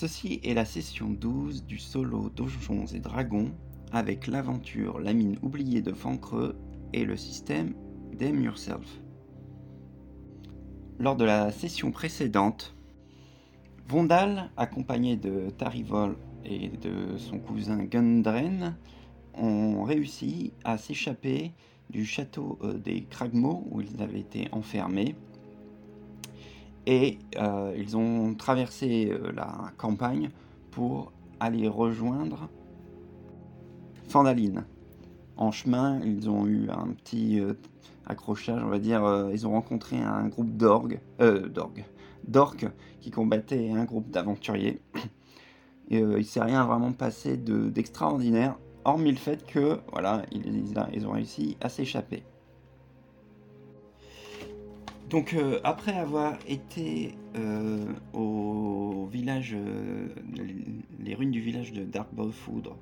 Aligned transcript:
Ceci 0.00 0.40
est 0.44 0.54
la 0.54 0.64
session 0.64 1.10
12 1.10 1.66
du 1.66 1.76
solo 1.76 2.30
Donjons 2.30 2.86
et 2.86 3.00
Dragons 3.00 3.52
avec 3.92 4.28
l'aventure 4.28 4.98
La 4.98 5.12
mine 5.12 5.36
oubliée 5.42 5.82
de 5.82 5.92
Fancreux 5.92 6.56
et 6.94 7.04
le 7.04 7.18
système 7.18 7.74
Dame 8.18 8.42
Yourself. 8.42 9.02
Lors 10.98 11.16
de 11.16 11.26
la 11.26 11.52
session 11.52 11.90
précédente, 11.90 12.74
Vondal, 13.88 14.50
accompagné 14.56 15.18
de 15.18 15.50
Tarivol 15.50 16.16
et 16.46 16.70
de 16.70 17.18
son 17.18 17.38
cousin 17.38 17.84
Gundren, 17.84 18.78
ont 19.34 19.84
réussi 19.84 20.54
à 20.64 20.78
s'échapper 20.78 21.52
du 21.90 22.06
château 22.06 22.58
euh, 22.62 22.78
des 22.78 23.04
Kragmo 23.04 23.66
où 23.70 23.82
ils 23.82 24.00
avaient 24.00 24.20
été 24.20 24.48
enfermés. 24.52 25.14
Et 26.86 27.18
euh, 27.36 27.74
ils 27.76 27.96
ont 27.96 28.34
traversé 28.34 29.10
euh, 29.10 29.32
la 29.32 29.72
campagne 29.76 30.30
pour 30.70 31.12
aller 31.38 31.68
rejoindre 31.68 32.48
Fandaline. 34.08 34.64
En 35.36 35.52
chemin, 35.52 36.00
ils 36.04 36.28
ont 36.28 36.46
eu 36.46 36.68
un 36.70 36.88
petit 36.88 37.40
accrochage, 38.06 38.62
on 38.62 38.68
va 38.68 38.78
dire. 38.78 39.30
ils 39.32 39.46
ont 39.46 39.52
rencontré 39.52 39.96
un 39.96 40.28
groupe 40.28 40.54
d'orgues, 40.54 41.00
d'orques 42.28 42.66
qui 43.00 43.10
combattaient 43.10 43.70
un 43.70 43.84
groupe 43.84 44.10
d'aventuriers. 44.10 44.82
Et 45.88 46.00
il 46.00 46.26
s'est 46.26 46.42
rien 46.42 46.66
vraiment 46.66 46.92
passé 46.92 47.38
d'extraordinaire 47.38 48.56
hormis 48.84 49.10
le 49.10 49.16
fait 49.16 49.46
que 49.46 49.78
voilà, 49.92 50.22
ils, 50.32 51.06
ont 51.06 51.12
réussi 51.12 51.56
à 51.60 51.68
s'échapper. 51.68 52.22
Donc 55.10 55.34
euh, 55.34 55.58
après 55.64 55.92
avoir 55.92 56.38
été 56.46 57.16
euh, 57.36 57.84
au 58.14 59.08
village, 59.10 59.56
euh, 59.56 60.06
les 61.00 61.16
ruines 61.16 61.32
du 61.32 61.40
village 61.40 61.72
de 61.72 61.84
Foudre, 62.30 62.76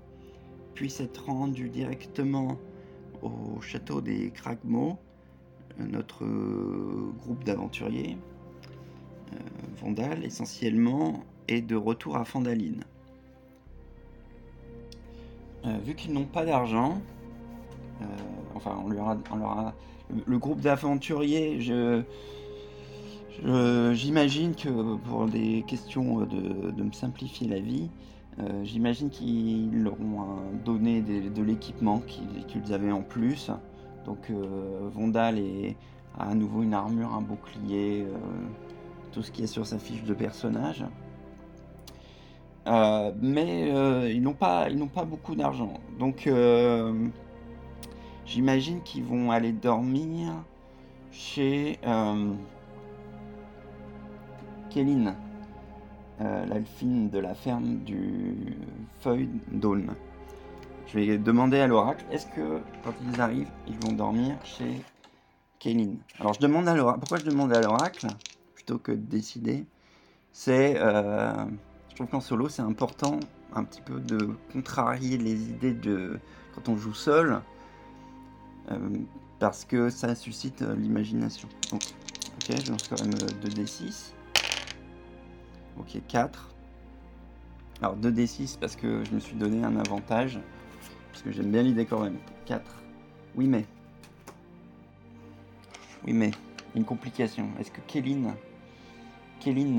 puis 0.74 0.90
s'être 0.90 1.24
rendu 1.24 1.70
directement 1.70 2.58
au 3.22 3.62
château 3.62 4.02
des 4.02 4.30
Kragmo, 4.30 4.98
notre 5.78 6.24
groupe 7.18 7.44
d'aventuriers, 7.44 8.18
Vandal 9.80 10.24
essentiellement, 10.24 11.24
est 11.48 11.62
de 11.62 11.76
retour 11.76 12.16
à 12.16 12.24
Fandaline. 12.24 12.84
Vu 15.84 15.94
qu'ils 15.94 16.12
n'ont 16.12 16.26
pas 16.26 16.44
d'argent, 16.44 17.00
enfin, 18.54 18.80
on 18.84 18.88
leur 18.88 19.08
a, 19.08 19.74
le, 20.26 20.38
groupe 20.38 20.60
d'aventuriers, 20.60 21.60
je, 21.60 22.02
j'imagine 23.92 24.54
que 24.54 24.96
pour 24.96 25.26
des 25.26 25.64
questions 25.66 26.20
de, 26.20 26.82
me 26.82 26.92
simplifier 26.92 27.48
la 27.48 27.60
vie, 27.60 27.90
euh, 28.38 28.64
j'imagine 28.64 29.10
qu'ils 29.10 29.82
leur 29.82 29.94
ont 30.00 30.38
donné 30.64 31.00
de 31.02 31.42
l'équipement 31.42 32.02
qu'ils 32.46 32.72
avaient 32.72 32.92
en 32.92 33.02
plus. 33.02 33.50
Donc 34.06 34.30
Vondal 34.94 35.38
est, 35.38 35.76
a 36.18 36.30
à 36.30 36.34
nouveau 36.34 36.62
une 36.62 36.74
armure, 36.74 37.12
un 37.12 37.20
bouclier, 37.20 38.06
tout 39.12 39.22
ce 39.22 39.30
qui 39.30 39.42
est 39.42 39.46
sur 39.46 39.66
sa 39.66 39.78
fiche 39.78 40.04
de 40.04 40.14
personnage. 40.14 40.84
Euh, 42.68 43.12
mais 43.20 43.70
euh, 43.72 44.10
ils 44.12 44.22
n'ont 44.22 44.34
pas, 44.34 44.68
ils 44.68 44.76
n'ont 44.76 44.88
pas 44.88 45.04
beaucoup 45.04 45.34
d'argent. 45.34 45.74
Donc, 45.98 46.26
euh, 46.26 47.08
j'imagine 48.28 48.82
qu'ils 48.82 49.04
vont 49.04 49.30
aller 49.30 49.52
dormir 49.52 50.32
chez 51.10 51.80
Kéline, 54.70 55.16
l'alphine 56.20 57.08
de 57.10 57.18
la 57.18 57.34
ferme 57.34 57.78
du 57.78 58.56
Feuille 59.00 59.30
d'Aulne. 59.50 59.94
Je 60.86 60.98
vais 60.98 61.18
demander 61.18 61.58
à 61.58 61.66
l'oracle, 61.66 62.04
est-ce 62.12 62.26
que 62.26 62.60
quand 62.84 62.94
ils 63.10 63.20
arrivent, 63.20 63.50
ils 63.66 63.78
vont 63.80 63.92
dormir 63.92 64.36
chez 64.44 64.82
Kéline 65.58 65.98
Alors 66.20 66.34
je 66.34 66.40
demande 66.40 66.68
à 66.68 66.76
l'oracle, 66.76 67.00
pourquoi 67.00 67.18
je 67.18 67.24
demande 67.24 67.52
à 67.52 67.60
l'oracle 67.60 68.06
plutôt 68.54 68.78
que 68.78 68.92
de 68.92 68.96
décider? 68.96 69.64
C'est 70.32 70.76
je 70.76 71.94
trouve 71.94 72.06
qu'en 72.06 72.20
solo, 72.20 72.48
c'est 72.48 72.62
important 72.62 73.18
un 73.54 73.64
petit 73.64 73.80
peu 73.80 73.98
de 73.98 74.36
contrarier 74.52 75.16
les 75.18 75.48
idées 75.48 75.72
de 75.72 76.20
quand 76.54 76.68
on 76.68 76.76
joue 76.76 76.94
seul, 76.94 77.32
euh, 77.32 77.38
parce 79.38 79.64
que 79.64 79.90
ça 79.90 80.14
suscite 80.14 80.62
euh, 80.62 80.74
l'imagination. 80.74 81.48
Ok, 81.72 82.56
je 82.64 82.70
lance 82.70 82.88
quand 82.88 83.00
même 83.00 83.14
2d6. 83.14 84.12
Euh, 85.76 85.80
ok, 85.80 86.00
4. 86.08 86.54
Alors 87.80 87.96
2d6 87.96 88.58
parce 88.58 88.76
que 88.76 89.04
je 89.04 89.12
me 89.12 89.20
suis 89.20 89.36
donné 89.36 89.64
un 89.64 89.76
avantage, 89.76 90.40
parce 91.12 91.22
que 91.22 91.30
j'aime 91.30 91.50
bien 91.50 91.62
l'idée 91.62 91.86
quand 91.86 92.00
même. 92.00 92.18
4. 92.46 92.64
Oui 93.36 93.46
mais. 93.46 93.64
Oui 96.04 96.12
mais, 96.12 96.30
une 96.74 96.84
complication. 96.84 97.48
Est-ce 97.58 97.70
que 97.70 97.80
Kéline... 97.86 98.34
Kéline 99.40 99.76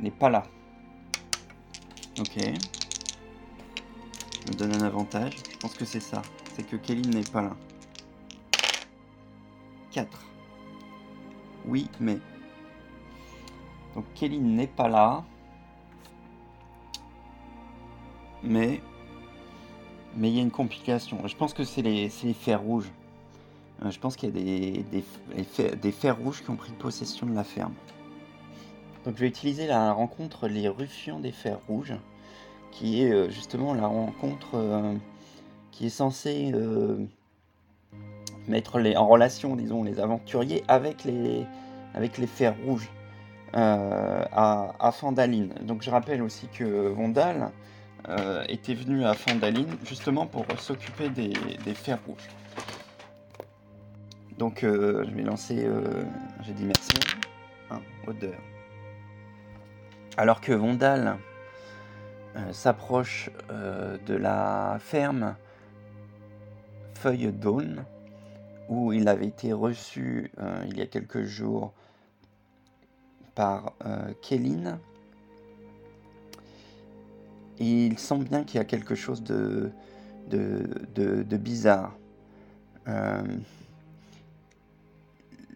n'est 0.00 0.10
pas 0.10 0.28
là? 0.28 0.42
Ok. 2.18 2.36
Je 4.44 4.52
me 4.52 4.58
donne 4.58 4.74
un 4.74 4.84
avantage. 4.84 5.36
Je 5.50 5.56
pense 5.56 5.74
que 5.74 5.84
c'est 5.84 6.00
ça. 6.00 6.22
C'est 6.54 6.64
que 6.64 6.76
Kelly 6.76 7.08
n'est 7.08 7.22
pas 7.22 7.42
là. 7.42 7.56
4. 9.92 10.08
Oui, 11.66 11.88
mais. 12.00 12.18
Donc 13.94 14.04
Kelly 14.14 14.38
n'est 14.38 14.66
pas 14.66 14.88
là. 14.88 15.24
Mais. 18.42 18.80
Mais 20.16 20.28
il 20.30 20.36
y 20.36 20.38
a 20.40 20.42
une 20.42 20.50
complication. 20.50 21.26
Je 21.26 21.36
pense 21.36 21.54
que 21.54 21.64
c'est 21.64 21.80
les, 21.80 22.10
les, 22.22 22.34
fers 22.34 22.60
rouges. 22.60 22.90
Euh, 23.82 23.90
je 23.90 23.98
pense 23.98 24.16
qu'il 24.16 24.28
y 24.28 24.32
a 24.32 24.34
des, 24.42 24.84
des, 24.90 25.76
des 25.76 25.92
fers 25.92 26.18
rouges 26.18 26.42
qui 26.42 26.50
ont 26.50 26.56
pris 26.56 26.72
possession 26.72 27.26
de 27.26 27.34
la 27.34 27.44
ferme. 27.44 27.74
Donc 29.04 29.16
je 29.16 29.20
vais 29.20 29.28
utiliser 29.28 29.66
la 29.66 29.92
rencontre 29.92 30.48
Les 30.48 30.68
Ruffians 30.68 31.18
des 31.18 31.32
Fers 31.32 31.58
Rouges, 31.66 31.94
qui 32.70 33.02
est 33.02 33.10
euh, 33.10 33.30
justement 33.30 33.74
la 33.74 33.86
rencontre 33.86 34.54
euh, 34.54 34.94
qui 35.72 35.86
est 35.86 35.90
censée 35.90 36.52
mettre 38.48 38.80
en 38.96 39.06
relation, 39.06 39.56
disons, 39.56 39.82
les 39.82 40.00
aventuriers 40.00 40.64
avec 40.68 41.04
les, 41.04 41.46
avec 41.94 42.18
les 42.18 42.26
Fers 42.26 42.54
Rouges 42.64 42.88
à, 43.52 44.72
à, 44.80 44.92
Fandaline. 44.92 45.52
Donc 45.62 45.82
je 45.82 45.90
rappelle 45.90 46.22
aussi 46.22 46.48
que 46.48 46.88
Vondal 46.88 47.50
était 48.48 48.74
venu 48.74 49.04
à 49.04 49.14
Fandaline 49.14 49.76
justement 49.84 50.26
pour 50.26 50.46
s'occuper 50.58 51.10
des, 51.10 51.34
des 51.64 51.74
Fers 51.74 51.98
Rouges. 52.06 52.28
Donc 54.38 54.60
je 54.62 55.14
vais 55.14 55.22
lancer, 55.22 55.68
j'ai 56.42 56.52
dit 56.52 56.64
merci, 56.64 56.98
un 57.70 57.80
odeur. 58.08 58.40
Alors 60.16 60.40
que 60.40 60.52
Vondal 60.52 61.18
euh, 62.36 62.52
s'approche 62.52 63.30
euh, 63.50 63.96
de 64.06 64.14
la 64.14 64.76
ferme 64.78 65.36
Feuille 66.94 67.32
d'Aune, 67.32 67.84
où 68.68 68.92
il 68.92 69.08
avait 69.08 69.26
été 69.26 69.52
reçu 69.52 70.30
euh, 70.38 70.64
il 70.68 70.78
y 70.78 70.82
a 70.82 70.86
quelques 70.86 71.24
jours 71.24 71.72
par 73.34 73.72
Kéline, 74.20 74.78
il 77.58 77.98
sent 77.98 78.18
bien 78.18 78.44
qu'il 78.44 78.58
y 78.58 78.60
a 78.60 78.66
quelque 78.66 78.94
chose 78.94 79.22
de, 79.22 79.72
de 80.28 81.36
bizarre 81.38 81.96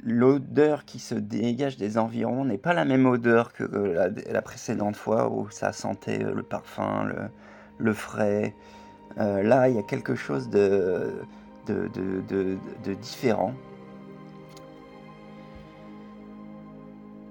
l'odeur 0.06 0.84
qui 0.84 1.00
se 1.00 1.16
dégage 1.16 1.76
des 1.76 1.98
environs 1.98 2.44
n'est 2.44 2.58
pas 2.58 2.72
la 2.72 2.84
même 2.84 3.06
odeur 3.06 3.52
que 3.52 3.64
la, 3.64 4.42
précédente 4.42 4.96
fois 4.96 5.28
où 5.28 5.50
ça 5.50 5.72
sentait 5.72 6.18
le 6.18 6.42
parfum, 6.44 7.10
le, 7.78 7.92
frais. 7.92 8.54
Euh, 9.18 9.42
là, 9.42 9.68
il 9.68 9.74
y 9.74 9.78
a 9.78 9.82
quelque 9.82 10.14
chose 10.14 10.48
de, 10.48 11.12
de, 11.66 12.94
différent. 12.94 13.52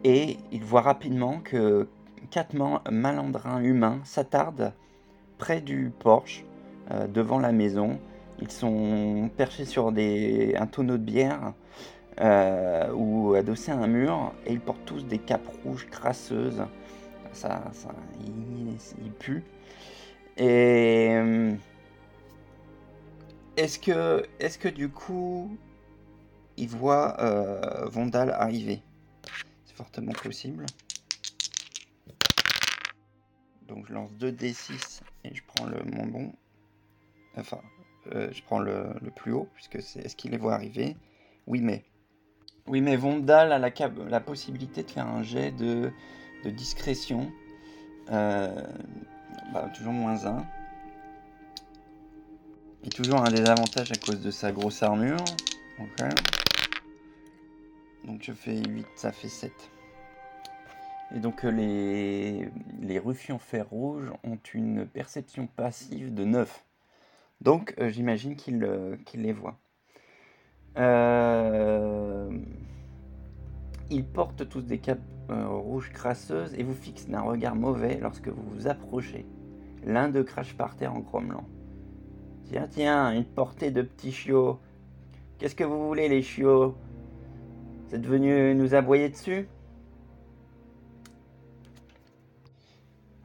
Et 0.04 0.38
il 0.52 0.64
voit 0.64 0.82
rapidement 0.82 1.40
que 1.44 1.88
quatre 2.30 2.56
malandrins 2.92 3.62
humains 3.62 4.00
s'attardent 4.04 4.74
près 5.38 5.62
du 5.62 5.92
porche, 6.00 6.46
euh, 6.92 7.08
devant 7.08 7.40
la 7.40 7.52
maison. 7.52 8.00
Ils 8.40 8.52
sont 8.52 9.30
perchés 9.36 9.66
sur 9.66 9.92
des, 9.92 10.56
un 10.58 10.68
tonneau 10.68 10.98
de 10.98 11.04
bière 11.04 11.54
euh, 12.22 12.92
ou 12.94 13.34
adossés 13.34 13.72
à 13.72 13.78
un 13.78 13.88
mur, 13.88 14.34
et 14.46 14.54
ils 14.54 14.60
portent 14.60 14.86
tous 14.86 15.06
des 15.06 15.18
capes 15.18 15.48
rouges 15.64 15.88
crasseuses. 15.90 16.64
Ça, 17.34 17.64
ça 17.74 17.90
il, 18.26 19.12
pue. 19.12 19.44
Et 20.38 21.10
euh, 21.12 21.54
est-ce 23.58 23.80
que, 23.80 24.26
est-ce 24.40 24.58
que 24.58 24.68
du 24.68 24.90
coup, 24.90 25.58
il 26.58 26.68
voit 26.68 27.20
euh, 27.22 27.86
Vondal 27.86 28.32
arriver? 28.32 28.82
C'est 29.66 29.76
fortement 29.76 30.12
possible. 30.12 30.66
Donc 33.68 33.88
je 33.88 33.94
lance 33.94 34.12
2 34.14 34.32
D6 34.32 35.02
et 35.24 35.34
je 35.34 35.42
prends 35.48 35.66
le 35.66 35.84
moins 35.84 36.06
bon. 36.06 36.34
Enfin, 37.38 37.60
euh, 38.14 38.30
je 38.32 38.44
prends 38.44 38.60
le, 38.60 38.94
plus 39.16 39.34
haut, 39.34 39.50
puisque 39.54 39.82
c'est 39.82 40.00
est-ce 40.00 40.16
qu'il 40.16 40.32
les 40.32 40.38
voit 40.38 40.54
arriver? 40.54 40.96
Oui, 41.48 41.62
mais. 41.62 41.84
Oui, 42.68 42.82
mais 42.82 42.96
Vondal 42.96 43.52
a 43.52 43.60
la, 43.60 43.72
la 44.10 44.20
possibilité 44.20 44.84
de 44.84 44.92
faire 44.92 45.08
un 45.08 45.24
jet 45.24 45.52
de, 45.52 45.92
discrétion. 46.46 47.32
Euh, 48.12 48.68
bah, 49.52 49.70
toujours 49.76 49.94
moins 49.94 50.26
1. 50.26 50.46
Toujours 52.94 53.26
un 53.26 53.30
désavantage 53.30 53.92
à 53.92 53.96
cause 53.96 54.22
de 54.22 54.32
sa 54.32 54.54
grosse 54.54 54.82
armure. 54.82 55.24
Donc 58.06 58.22
je 58.22 58.32
fais 58.32 58.56
8, 58.56 58.88
ça 58.96 59.12
fait 59.12 59.28
7. 59.28 59.52
Et 61.14 61.20
donc 61.20 61.44
euh, 61.44 61.52
les, 61.52 62.50
les 62.82 63.00
ruffians 63.00 63.38
fer 63.38 63.68
rouge 63.70 64.10
ont 64.24 64.40
une 64.54 64.86
perception 64.86 65.48
passive 65.48 66.14
de 66.14 66.24
9. 66.24 66.64
Donc 67.42 67.76
euh, 67.80 67.90
j'imagine 67.90 68.38
qu'ils 68.38 68.64
euh, 68.64 68.96
les 69.14 69.34
voient. 69.34 69.58
ils 73.90 74.06
portent 74.06 74.48
tous 74.48 74.62
des 74.62 74.78
capes 74.78 75.00
rouges 75.30 75.92
crasseuses 75.92 76.54
et 76.54 76.64
vous 76.64 76.74
fixent 76.74 77.08
d'un 77.08 77.22
regard 77.22 77.56
mauvais 77.56 78.00
lorsque 78.02 78.30
vous 78.30 78.44
vous 78.52 78.68
approchez. 78.68 79.26
L'un 79.84 80.08
d'eux 80.08 80.24
crache 80.24 80.56
par 80.56 80.78
terre 80.78 80.94
en 80.94 81.00
grommelant. 81.00 81.46
Tiens, 82.50 82.68
tiens, 82.70 83.12
une 83.12 83.26
portée 83.26 83.72
de 83.72 83.82
petits 83.82 84.12
chiots. 84.12 84.60
Qu'est-ce 85.40 85.56
que 85.56 85.64
vous 85.64 85.88
voulez, 85.88 86.08
les 86.08 86.22
chiots? 86.22 86.76
Vous 87.88 87.96
êtes 87.96 88.06
venus 88.06 88.56
nous 88.56 88.76
aboyer 88.76 89.10
dessus? 89.10 89.48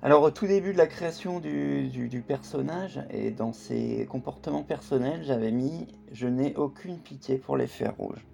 Alors, 0.03 0.23
au 0.23 0.31
tout 0.31 0.47
début 0.47 0.73
de 0.73 0.79
la 0.79 0.87
création 0.87 1.41
du, 1.41 2.25
personnage 2.27 3.01
et 3.11 3.31
dans 3.31 3.53
ses 3.53 4.07
comportements 4.09 4.63
personnels, 4.63 5.23
j'avais 5.25 5.51
mis 5.51 5.87
Je 6.13 6.27
n'ai 6.27 6.57
aucune 6.57 6.99
pitié 6.99 7.37
pour 7.37 7.59
les 7.59 7.67
fers 7.67 7.95
rouges. 7.97 8.25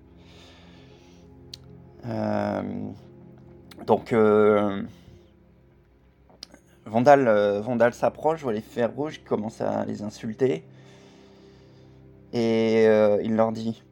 Euh, 2.06 2.62
donc, 3.84 4.12
euh, 4.12 4.82
Vandal, 6.84 7.26
euh, 7.26 7.60
Vandal 7.60 7.92
s'approche, 7.92 8.42
voit 8.42 8.52
les 8.52 8.60
fers 8.60 8.94
rouges, 8.94 9.24
commence 9.24 9.60
à 9.60 9.84
les 9.84 10.02
insulter. 10.02 10.62
Et 12.32 12.86
euh, 12.86 13.20
il 13.22 13.36
leur 13.36 13.52
dit 13.52 13.82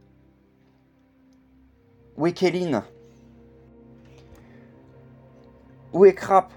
Où 2.17 2.27
est 2.27 2.33
Kéline? 2.33 2.83
Où 5.93 6.05
est 6.05 6.15
Crap 6.15 6.53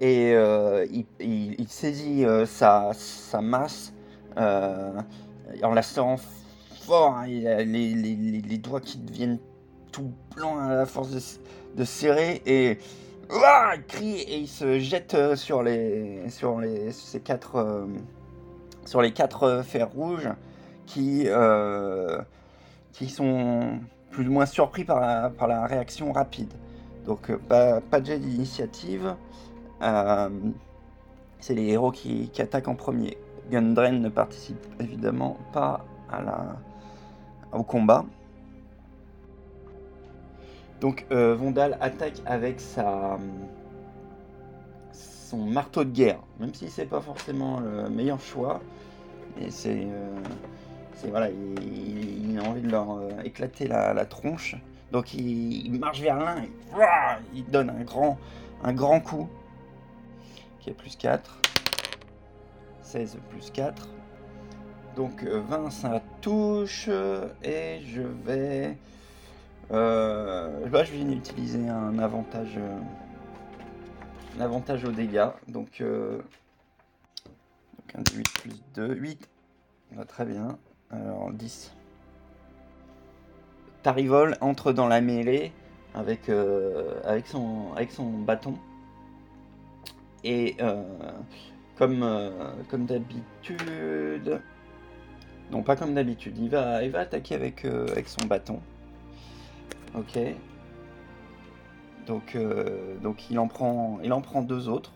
Et 0.00 0.32
euh, 0.34 0.86
il, 1.20 1.68
saisit 1.68 2.24
euh, 2.24 2.46
sa, 2.46 2.92
masse 3.42 3.92
en 4.36 5.74
la 5.74 5.82
serrant 5.82 6.16
fort. 6.82 7.16
Hein, 7.16 7.26
a 7.46 7.62
les, 7.62 8.58
doigts 8.58 8.80
qui 8.80 8.98
deviennent 8.98 9.38
tout 9.92 10.10
blancs 10.34 10.58
à 10.58 10.74
la 10.74 10.86
force 10.86 11.38
de, 11.76 11.84
serrer. 11.84 12.42
Et 12.46 12.78
il 13.30 13.84
crie 13.88 14.20
et 14.20 14.38
il 14.38 14.48
se 14.48 14.78
jette 14.78 15.34
sur 15.34 15.62
les 15.62 16.30
sur 16.30 16.60
les 16.60 16.92
ces 16.92 17.20
quatre 17.20 17.86
sur 18.86 19.02
les 19.02 19.12
quatre 19.12 19.62
fers 19.64 19.90
rouges 19.90 20.28
qui, 20.86 21.24
euh, 21.26 22.20
qui 22.92 23.08
sont 23.08 23.80
plus 24.10 24.26
ou 24.26 24.32
moins 24.32 24.46
surpris 24.46 24.84
par 24.84 25.00
la, 25.00 25.30
par 25.30 25.48
la 25.48 25.66
réaction 25.66 26.12
rapide. 26.12 26.52
Donc 27.04 27.30
euh, 27.30 27.36
pas, 27.36 27.80
pas, 27.80 28.00
de 28.00 28.06
jet 28.06 28.18
d'initiative. 28.18 29.14
Euh, 29.82 30.30
c'est 31.38 31.54
les 31.54 31.66
héros 31.66 31.90
qui, 31.90 32.30
qui, 32.30 32.40
attaquent 32.40 32.68
en 32.68 32.74
premier. 32.74 33.18
Gundren 33.50 34.00
ne 34.00 34.08
participe 34.08 34.64
évidemment 34.80 35.36
pas 35.52 35.84
à 36.10 36.22
la, 36.22 36.56
au 37.52 37.62
combat. 37.62 38.04
Donc 40.80 41.06
Vondal 41.10 41.78
attaque 41.80 42.20
avec 42.26 42.60
sa, 42.60 43.18
son 45.26 45.38
marteau 45.38 45.84
de 45.84 45.90
guerre, 45.90 46.20
même 46.40 46.54
si 46.54 46.70
c'est 46.70 46.86
pas 46.86 47.00
forcément 47.00 47.60
le 47.60 47.88
meilleur 47.90 48.20
choix. 48.20 48.60
Et 49.40 49.50
c'est 49.50 49.86
c'est 50.96 51.08
voilà, 51.10 51.28
il, 51.30 52.38
a 52.38 52.42
envie 52.42 52.62
de 52.62 52.70
leur 52.70 52.90
euh, 52.92 53.10
éclater 53.22 53.68
la, 53.68 54.04
tronche. 54.06 54.56
Donc 54.92 55.12
il, 55.12 55.78
marche 55.78 56.00
vers 56.00 56.18
l'un, 56.18 56.42
et, 56.42 56.50
il 57.34 57.44
donne 57.44 57.70
un 57.70 57.82
grand, 57.82 58.18
un 58.64 58.72
grand 58.72 59.00
coup. 59.00 59.28
Qui 60.60 60.70
est 60.70 60.74
plus 60.74 60.96
4. 60.96 61.38
16 62.82 63.18
plus 63.30 63.50
4. 63.50 63.88
Donc 64.96 65.22
20 65.22 65.66
euh, 65.66 65.70
ça 65.70 66.00
touche. 66.22 66.88
Et 67.42 67.80
je 67.84 68.02
vais. 68.02 68.76
Euh, 69.72 70.66
bah, 70.68 70.84
je 70.84 70.92
vais 70.92 71.12
utiliser 71.12 71.68
un 71.68 71.98
avantage. 71.98 72.58
Un 74.36 74.40
avantage 74.40 74.84
aux 74.84 74.92
dégâts. 74.92 75.28
Donc, 75.48 75.80
donc 75.80 76.22
un 77.94 78.02
8 78.14 78.28
plus 78.40 78.62
2. 78.74 78.94
8. 78.94 79.28
très 80.08 80.24
bien. 80.24 80.58
Alors 80.90 81.32
10. 81.32 81.72
Tarivol 83.82 84.36
entre 84.40 84.72
dans 84.72 84.88
la 84.88 85.00
mêlée 85.00 85.52
avec, 85.96 86.28
euh, 86.28 87.00
avec, 87.04 87.26
son, 87.26 87.72
bâton. 88.24 88.54
Et 90.24 90.56
euh, 90.60 90.82
comme, 91.76 92.02
euh, 92.02 92.52
comme 92.68 92.84
d'habitude. 92.84 94.40
Non, 95.50 95.62
pas 95.62 95.76
comme 95.76 95.94
d'habitude. 95.94 96.36
Il 96.38 96.50
va, 96.50 96.78
attaquer 96.98 97.34
avec, 97.34 97.64
avec 97.64 98.08
son 98.08 98.26
bâton. 98.26 98.60
Ok. 99.94 100.18
Donc, 102.06 102.36
donc 103.02 103.30
il, 103.30 103.38
en 103.38 103.48
prend, 103.48 103.98
il 104.02 104.12
en 104.12 104.20
prend 104.20 104.42
deux 104.42 104.68
autres. 104.68 104.92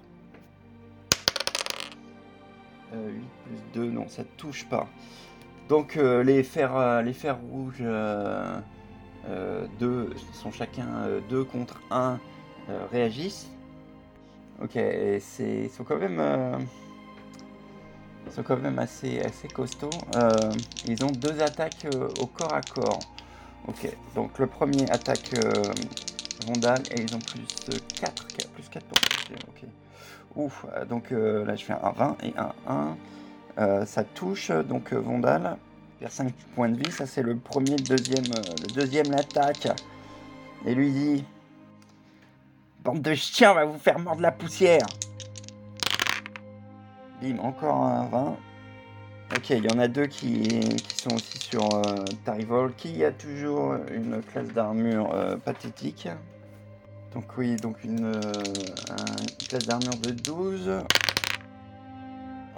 8 2.92 3.24
plus 3.44 3.80
2, 3.80 3.90
non, 3.90 4.08
ça 4.08 4.22
touche 4.36 4.66
pas. 4.68 4.88
Donc 5.70 5.96
euh, 5.96 6.24
les, 6.24 6.42
fers, 6.42 6.76
euh, 6.76 7.00
les 7.00 7.12
fers 7.12 7.38
rouges 7.38 7.76
euh, 7.80 8.60
deux, 9.78 10.10
sont 10.32 10.50
chacun 10.50 10.86
2 11.28 11.44
contre 11.44 11.80
1 11.92 12.18
réagissent. 12.90 13.48
Ok, 14.60 14.72
c'est 15.20 15.68
sont 15.68 15.85
quand 15.85 15.96
même 15.96 16.20
sont 18.30 18.42
quand 18.42 18.58
même 18.58 18.78
assez 18.78 19.20
assez 19.20 19.49
costauds. 19.49 19.90
ils 20.87 21.04
ont 21.04 21.11
deux 21.11 21.40
attaques 21.40 21.87
au 22.20 22.26
corps 22.26 22.52
à 22.52 22.61
corps. 22.61 22.99
Ok, 23.68 23.88
donc 24.16 24.38
le 24.38 24.46
premier 24.46 24.90
attaque 24.90 25.32
Rondal 26.47 26.82
et 26.90 27.02
ils 27.02 27.14
ont 27.14 27.20
plus 27.20 27.44
4, 28.00 28.26
plus 28.54 28.68
4 28.68 28.85
pour 28.85 28.99
Ok. 29.49 29.64
Ouf, 30.37 30.64
donc 30.88 31.11
là 31.11 31.56
je 31.56 31.64
fais 31.64 31.73
un 31.73 31.90
20 31.90 32.16
et 32.23 32.35
un 32.37 32.52
1. 32.68 32.97
Euh, 33.59 33.85
ça 33.85 34.04
touche 34.04 34.50
donc 34.50 34.92
euh, 34.92 34.99
Vondal. 34.99 35.56
Perd 35.99 36.12
5 36.12 36.32
points 36.54 36.68
de 36.68 36.76
vie. 36.76 36.90
Ça, 36.90 37.06
c'est 37.06 37.23
le 37.23 37.37
premier, 37.37 37.76
le 37.76 37.85
deuxième, 37.85 38.32
euh, 38.32 38.42
le 38.62 38.75
deuxième 38.75 39.11
l'attaque. 39.11 39.68
Et 40.64 40.75
lui 40.75 40.90
dit 40.90 41.25
Bande 42.82 43.02
de 43.02 43.14
chiens, 43.14 43.52
va 43.52 43.64
vous 43.64 43.78
faire 43.78 43.99
mordre 43.99 44.23
la 44.23 44.32
poussière. 44.32 44.87
Bim, 47.20 47.38
encore 47.40 47.85
un 47.85 48.06
20. 48.06 48.37
Ok, 49.37 49.50
il 49.50 49.64
y 49.64 49.70
en 49.70 49.78
a 49.78 49.87
deux 49.87 50.06
qui, 50.06 50.60
sont 50.96 51.14
aussi 51.14 51.38
sur 51.38 51.68
Tarivol, 52.25 52.75
qui 52.75 53.04
a 53.04 53.12
toujours 53.12 53.75
une 53.92 54.20
classe 54.22 54.49
d'armure 54.49 55.14
pathétique. 55.44 56.08
Donc 57.14 57.25
oui, 57.38 57.56
donc 57.56 57.82
une, 57.84 58.06
une 58.06 59.46
classe 59.49 59.66
d'armure 59.66 59.96
de 59.99 60.10
12. 60.10 60.70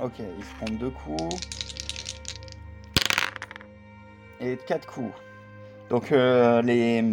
Ok, 0.02 0.14
il 0.18 0.44
se 0.44 0.54
prend 0.56 0.74
deux 0.78 0.90
coups. 0.90 1.40
Et 4.40 4.58
quatre 4.66 4.86
coups. 4.86 5.12
Donc 5.90 6.10
euh, 6.10 6.62
les... 6.62 7.04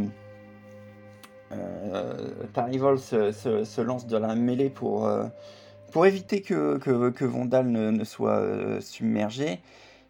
Euh, 1.51 2.13
Tarivol 2.53 2.97
se, 2.97 3.31
se, 3.31 3.81
lance 3.81 4.07
de 4.07 4.17
la 4.17 4.35
mêlée 4.35 4.69
pour, 4.69 5.05
euh, 5.05 5.25
pour 5.91 6.05
éviter 6.05 6.41
que, 6.41 6.77
que, 6.77 7.25
Vondal 7.25 7.67
ne, 7.67 8.03
soit 8.03 8.37
euh, 8.37 8.81
submergé. 8.81 9.59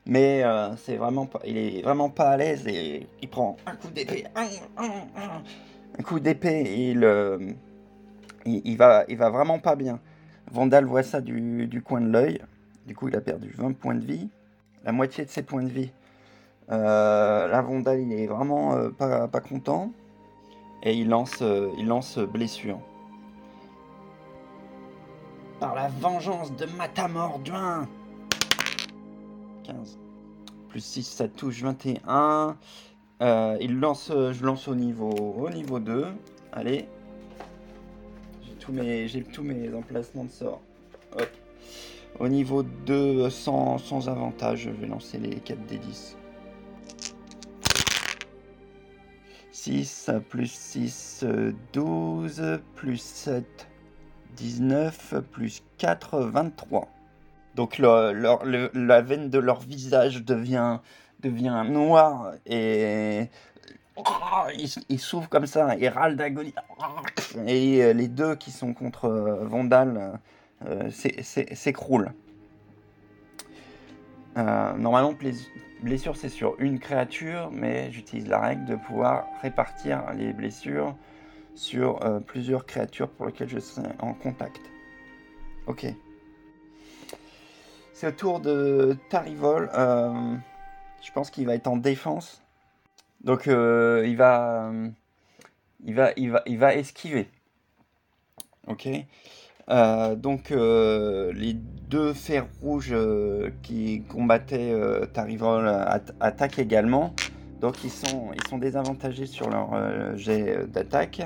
Mais 0.05 0.43
c'est 0.77 0.95
vraiment 0.95 1.27
pas, 1.27 1.39
il 1.45 1.57
est 1.57 1.81
vraiment 1.83 2.09
pas 2.09 2.29
à 2.29 2.37
l'aise 2.37 2.65
et 2.67 3.05
il 3.21 3.29
prend 3.29 3.57
un 3.67 3.75
coup 3.75 3.89
d'épée. 3.89 4.25
Un, 4.35 6.03
coup 6.03 6.19
d'épée 6.19 6.61
et 6.61 6.91
il, 6.91 7.55
il, 8.45 8.77
va, 8.77 9.03
il 9.07 9.17
va 9.17 9.29
vraiment 9.29 9.59
pas 9.59 9.75
bien. 9.75 9.99
Vandal 10.51 10.85
voit 10.85 11.03
ça 11.03 11.21
du, 11.21 11.67
du 11.67 11.83
coin 11.83 12.01
de 12.01 12.09
l'œil. 12.09 12.41
Du 12.87 12.95
coup, 12.95 13.07
il 13.07 13.15
a 13.15 13.21
perdu 13.21 13.53
20 13.55 13.73
points 13.73 13.93
de 13.93 14.03
vie. 14.03 14.29
La 14.83 14.91
moitié 14.91 15.23
de 15.25 15.29
ses 15.29 15.43
points 15.43 15.61
de 15.61 15.69
vie. 15.69 15.91
Euh, 16.71 17.47
la 17.47 17.61
Vondal, 17.61 17.99
il 18.01 18.13
est 18.13 18.27
vraiment 18.27 18.75
euh, 18.75 18.89
pas, 18.89 19.27
content. 19.41 19.91
Et 20.83 20.93
il 20.93 21.09
lance, 21.09 21.41
euh, 21.41 21.69
il 21.77 21.87
lance 21.87 22.17
blessure. 22.17 22.79
Par 25.59 25.75
la 25.75 25.89
vengeance 25.89 26.55
de 26.55 26.65
Matamor 26.77 27.39
Duin. 27.39 27.87
15. 29.63 29.97
Plus 30.69 30.83
6, 30.83 31.03
ça 31.03 31.27
touche 31.27 31.61
21. 31.61 32.57
Euh, 33.21 33.57
il 33.59 33.79
lance, 33.79 34.11
je 34.11 34.45
lance 34.45 34.67
au 34.67 34.75
niveau, 34.75 35.11
au 35.11 35.49
niveau 35.49 35.79
2. 35.79 36.05
Allez. 36.53 36.87
J'ai 38.41 38.53
tous 38.53 38.71
mes, 38.71 39.07
tous 39.33 39.43
mes 39.43 39.73
emplacements 39.73 40.23
de 40.23 40.31
sort. 40.31 40.61
Au 42.19 42.27
niveau 42.27 42.63
2, 42.63 43.29
sans, 43.29 43.77
sans 43.77 44.09
avantage, 44.09 44.61
je 44.61 44.69
vais 44.69 44.87
lancer 44.87 45.17
les 45.17 45.35
4 45.35 45.65
d 45.65 45.77
10. 45.77 46.17
6 49.51 50.11
plus 50.29 50.51
6, 50.51 51.25
12, 51.73 52.59
plus 52.75 52.97
7, 52.97 53.68
19, 54.39 55.15
plus 55.31 55.63
4, 55.77 56.19
23. 56.21 56.87
Donc 57.55 57.77
la 57.77 59.01
veine 59.01 59.29
de 59.29 59.39
leur 59.39 59.59
visage 59.59 60.23
devient, 60.23 60.79
noire 61.23 62.31
et 62.45 63.27
ils, 64.89 64.99
souffrent 64.99 65.27
comme 65.27 65.45
ça, 65.45 65.75
ils 65.75 65.89
râlent 65.89 66.15
d'agonie. 66.15 66.53
Et 67.45 67.93
les 67.93 68.07
deux 68.07 68.35
qui 68.35 68.51
sont 68.51 68.73
contre 68.73 69.09
Vandal 69.43 70.19
euh, 70.65 70.89
s'écroulent. 70.91 72.13
Euh, 74.37 74.73
normalement, 74.77 75.13
blessure 75.81 76.15
c'est 76.15 76.29
sur 76.29 76.55
une 76.59 76.79
créature, 76.79 77.49
mais 77.51 77.91
j'utilise 77.91 78.27
la 78.27 78.39
règle 78.39 78.65
de 78.65 78.75
pouvoir 78.75 79.25
répartir 79.41 80.03
les 80.17 80.33
blessures 80.33 80.95
sur 81.59 82.01
euh, 82.05 82.21
plusieurs 82.21 82.65
créatures 82.65 83.09
pour 83.09 83.25
lesquelles 83.25 83.49
je 83.49 83.59
serai 83.59 83.89
en 83.99 84.13
contact. 84.13 84.61
Ok. 85.67 85.85
C'est 87.93 88.07
au 88.07 88.11
tour 88.11 88.39
de 88.39 88.95
Tarivol. 89.09 89.69
Euh, 89.73 90.35
je 91.01 91.11
pense 91.11 91.29
qu'il 91.29 91.45
va 91.45 91.55
être 91.55 91.67
en 91.67 91.75
défense. 91.75 92.41
Donc 93.25 93.47
il 93.47 94.15
va, 94.15 94.71
il 95.83 95.93
va, 95.93 96.11
il 96.15 96.31
va, 96.31 96.41
il 96.45 96.57
va 96.57 96.75
esquiver. 96.75 97.27
Ok. 98.67 98.87
Euh, 99.69 100.15
donc 100.15 100.51
euh, 100.51 101.33
les 101.33 101.53
deux 101.53 102.13
fers 102.13 102.47
rouges 102.61 102.93
euh, 102.93 103.51
qui 103.63 104.03
combattaient 104.07 104.73
Tarivol 105.13 105.67
attaquent 106.21 106.59
également. 106.59 107.13
Donc 107.59 107.83
ils 107.83 107.91
sont, 107.91 108.31
ils 108.33 108.47
sont 108.47 108.57
désavantagés 108.57 109.25
sur 109.25 109.49
leur 109.49 110.17
jet 110.17 110.65
d'attaque. 110.67 111.21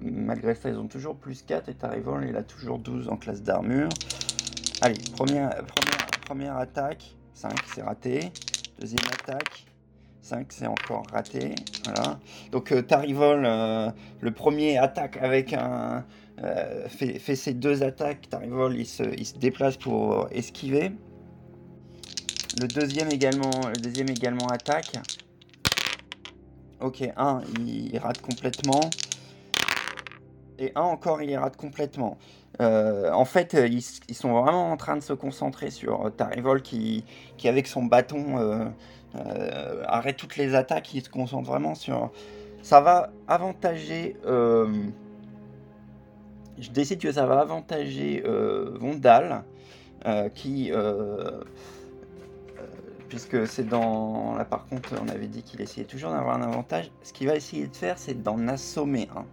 malgré 0.00 0.54
ça, 0.54 0.68
ils 0.68 0.78
ont 0.78 0.88
toujours 0.88 1.16
plus 1.16 1.42
4 1.42 1.68
et 1.68 1.74
Tarivol 1.74 2.26
il 2.28 2.36
a 2.36 2.42
toujours 2.42 2.78
12 2.78 3.08
en 3.08 3.16
classe 3.16 3.42
d'armure. 3.42 3.88
Allez, 4.80 4.98
première, 5.16 5.50
première, 5.64 6.06
première 6.26 6.56
attaque, 6.56 7.14
5 7.34 7.52
c'est 7.74 7.82
raté. 7.82 8.32
Deuxième 8.80 9.06
attaque, 9.12 9.66
5 10.22 10.46
c'est 10.50 10.66
encore 10.66 11.04
raté. 11.12 11.54
Voilà. 11.84 12.18
Donc 12.50 12.74
Tarivol, 12.86 13.42
le 13.42 14.30
premier 14.30 14.78
attaque 14.78 15.18
avec 15.18 15.52
un, 15.52 16.04
euh, 16.42 16.88
fait, 16.88 17.36
ses 17.36 17.54
deux 17.54 17.82
attaques, 17.82 18.28
Tarivol 18.28 18.76
il 18.76 18.86
se, 18.86 19.02
il 19.02 19.26
se 19.26 19.38
déplace 19.38 19.76
pour 19.76 20.28
esquiver. 20.32 20.92
Le 22.60 22.68
deuxième 22.68 23.10
également, 23.10 23.50
le 23.68 23.80
deuxième 23.80 24.08
également 24.10 24.46
attaque. 24.48 24.92
Ok, 26.80 27.02
un, 27.16 27.40
il, 27.58 27.96
rate 27.98 28.20
complètement. 28.20 28.90
Et 30.58 30.72
un 30.74 30.82
encore, 30.82 31.22
il 31.22 31.36
rate 31.36 31.56
complètement. 31.56 32.18
Euh, 32.60 33.10
en 33.12 33.24
fait, 33.24 33.54
ils, 33.54 34.14
sont 34.14 34.32
vraiment 34.32 34.70
en 34.70 34.76
train 34.76 34.96
de 34.96 35.02
se 35.02 35.12
concentrer 35.12 35.70
sur 35.70 36.10
Tarivol 36.16 36.62
qui, 36.62 37.04
qui 37.36 37.48
avec 37.48 37.66
son 37.66 37.84
bâton, 37.84 38.38
euh, 38.38 39.82
arrête 39.86 40.16
toutes 40.16 40.36
les 40.36 40.54
attaques. 40.54 40.92
Il 40.94 41.02
se 41.02 41.08
concentre 41.08 41.48
vraiment 41.48 41.74
sur. 41.74 42.10
Ça 42.62 42.80
va 42.80 43.10
avantager 43.26 44.16
je 46.58 46.70
décide 46.70 47.00
que 47.00 47.12
ça 47.12 47.26
va 47.26 47.40
avantager 47.40 48.22
euh, 48.24 48.76
Vondal, 48.78 49.44
euh, 50.06 50.28
qui, 50.28 50.70
euh, 50.72 51.42
puisque 53.12 53.46
c'est 53.46 53.68
dans, 53.68 54.34
là 54.36 54.46
par 54.46 54.64
contre 54.64 54.94
on 54.98 55.06
avait 55.10 55.26
dit 55.26 55.42
qu'il 55.42 55.60
essayait 55.60 55.84
toujours 55.84 56.12
d'avoir 56.12 56.34
un 56.34 56.40
avantage, 56.40 56.90
ce 57.02 57.12
qu'il 57.12 57.26
va 57.26 57.36
essayer 57.36 57.66
de 57.66 57.76
faire 57.76 57.98
c'est 57.98 58.22
d'en 58.22 58.48
assommer 58.48 59.06
un. 59.14 59.26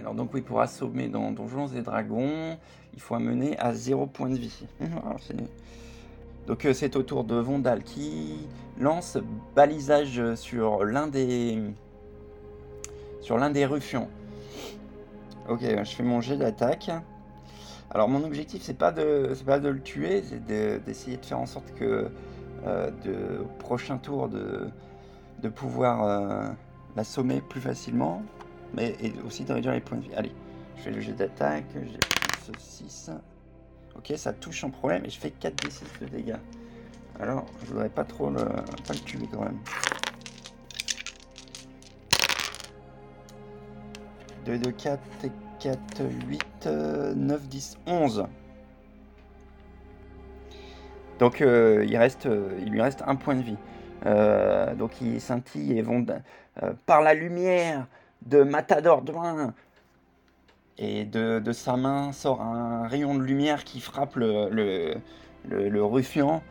Alors 0.00 0.12
donc 0.12 0.34
oui, 0.34 0.40
pour 0.40 0.60
assommer 0.60 1.06
dans 1.06 1.30
Donjons 1.30 1.68
et 1.68 1.82
Dragons, 1.82 2.58
il 2.94 3.00
faut 3.00 3.14
amener 3.14 3.56
à 3.60 3.72
0 3.72 4.06
point 4.06 4.28
de 4.28 4.38
vie. 4.38 4.66
donc 6.48 6.66
c'est 6.72 6.96
au 6.96 7.04
tour 7.04 7.22
de 7.22 7.36
Vondal 7.36 7.84
qui 7.84 8.48
lance 8.80 9.18
balisage 9.54 10.34
sur 10.34 10.82
l'un 10.82 11.06
des 11.06 11.62
sur 13.20 13.38
l'un 13.38 13.50
des 13.50 13.66
ruffians. 13.66 14.08
Ok, 15.48 15.60
je 15.62 15.94
fais 15.94 16.02
mon 16.02 16.20
jet 16.20 16.36
d'attaque. 16.36 16.90
Alors 17.92 18.08
mon 18.08 18.24
objectif 18.24 18.62
c'est 18.62 18.76
pas 18.76 18.90
de 18.90 19.32
pas 19.46 19.60
de 19.60 19.68
le 19.68 19.80
tuer, 19.80 20.24
c'est 20.28 20.44
d'essayer 20.84 21.18
de, 21.18 21.24
faire 21.24 21.38
en 21.38 21.46
sorte 21.46 21.72
que 21.76 21.84
euh, 21.84 22.08
au 22.64 23.44
prochain 23.58 23.98
tour 23.98 24.28
de, 24.28 24.68
de 25.42 25.48
pouvoir 25.48 26.02
euh, 26.04 26.48
l'assommer 26.96 27.40
plus 27.40 27.60
facilement, 27.60 28.22
mais 28.74 28.96
aussi 29.26 29.44
de 29.44 29.52
réduire 29.52 29.72
les 29.74 29.80
points 29.80 29.98
de 29.98 30.04
vie. 30.04 30.14
Allez, 30.14 30.32
je 30.76 30.82
fais 30.82 30.90
le 30.90 31.00
jet 31.00 31.12
d'attaque, 31.12 31.64
j'ai 31.74 31.98
plus 31.98 32.52
6. 32.58 33.10
Ok, 33.96 34.12
ça 34.16 34.32
touche 34.32 34.60
sans 34.60 34.70
problème 34.70 35.04
et 35.04 35.10
je 35.10 35.18
fais 35.18 35.30
4 35.30 35.54
d 35.64 35.70
6 35.70 35.84
de 36.00 36.06
dégâts. 36.06 36.36
Alors, 37.18 37.46
je 37.62 37.66
voudrais 37.66 37.88
pas 37.88 38.04
trop 38.04 38.28
le, 38.28 38.44
pas 38.44 38.92
le 38.92 38.98
tuer 39.00 39.26
quand 39.32 39.42
même. 39.42 39.58
2, 44.44 44.58
2, 44.58 44.70
4, 44.70 45.00
4, 45.58 45.78
8, 46.28 46.66
9, 47.16 47.48
10, 47.48 47.78
11. 47.86 48.26
Donc 51.18 51.40
euh, 51.40 51.86
euh, 51.86 52.58
il 52.60 52.70
lui 52.70 52.80
reste 52.80 53.02
un 53.06 53.16
point 53.16 53.34
de 53.34 53.42
vie. 53.42 53.56
Euh, 54.04 54.74
donc 54.74 55.00
il 55.00 55.20
scintille 55.20 55.78
et 55.78 55.82
vont 55.82 56.04
par 56.84 57.02
la 57.02 57.14
lumière 57.14 57.86
de 58.22 58.42
Matador 58.42 59.02
Douin. 59.02 59.54
Et 60.78 61.04
de, 61.06 61.52
sa 61.52 61.76
main 61.76 62.12
sort 62.12 62.42
un 62.42 62.86
rayon 62.86 63.14
de 63.14 63.22
lumière 63.22 63.64
qui 63.64 63.80
frappe 63.80 64.16
le, 64.16 64.50
le, 64.50 65.68
le, 65.68 65.84
ruffian. 65.84 66.42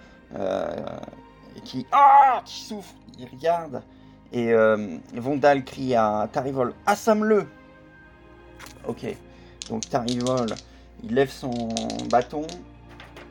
qui, 1.63 1.85
ah, 1.91 2.41
qui 2.43 2.61
souffre. 2.61 2.95
Il 3.19 3.27
regarde. 3.27 3.83
Et 4.33 4.51
Vondal 5.13 5.63
crie 5.63 5.93
à 5.95 6.27
Tarivol 6.31 6.73
Assomme-le 6.87 7.45
Ok. 8.87 9.05
Donc 9.69 9.87
Tarivol, 9.89 10.47
il 11.03 11.13
lève 11.13 11.29
son 11.29 11.69
bâton 12.09 12.47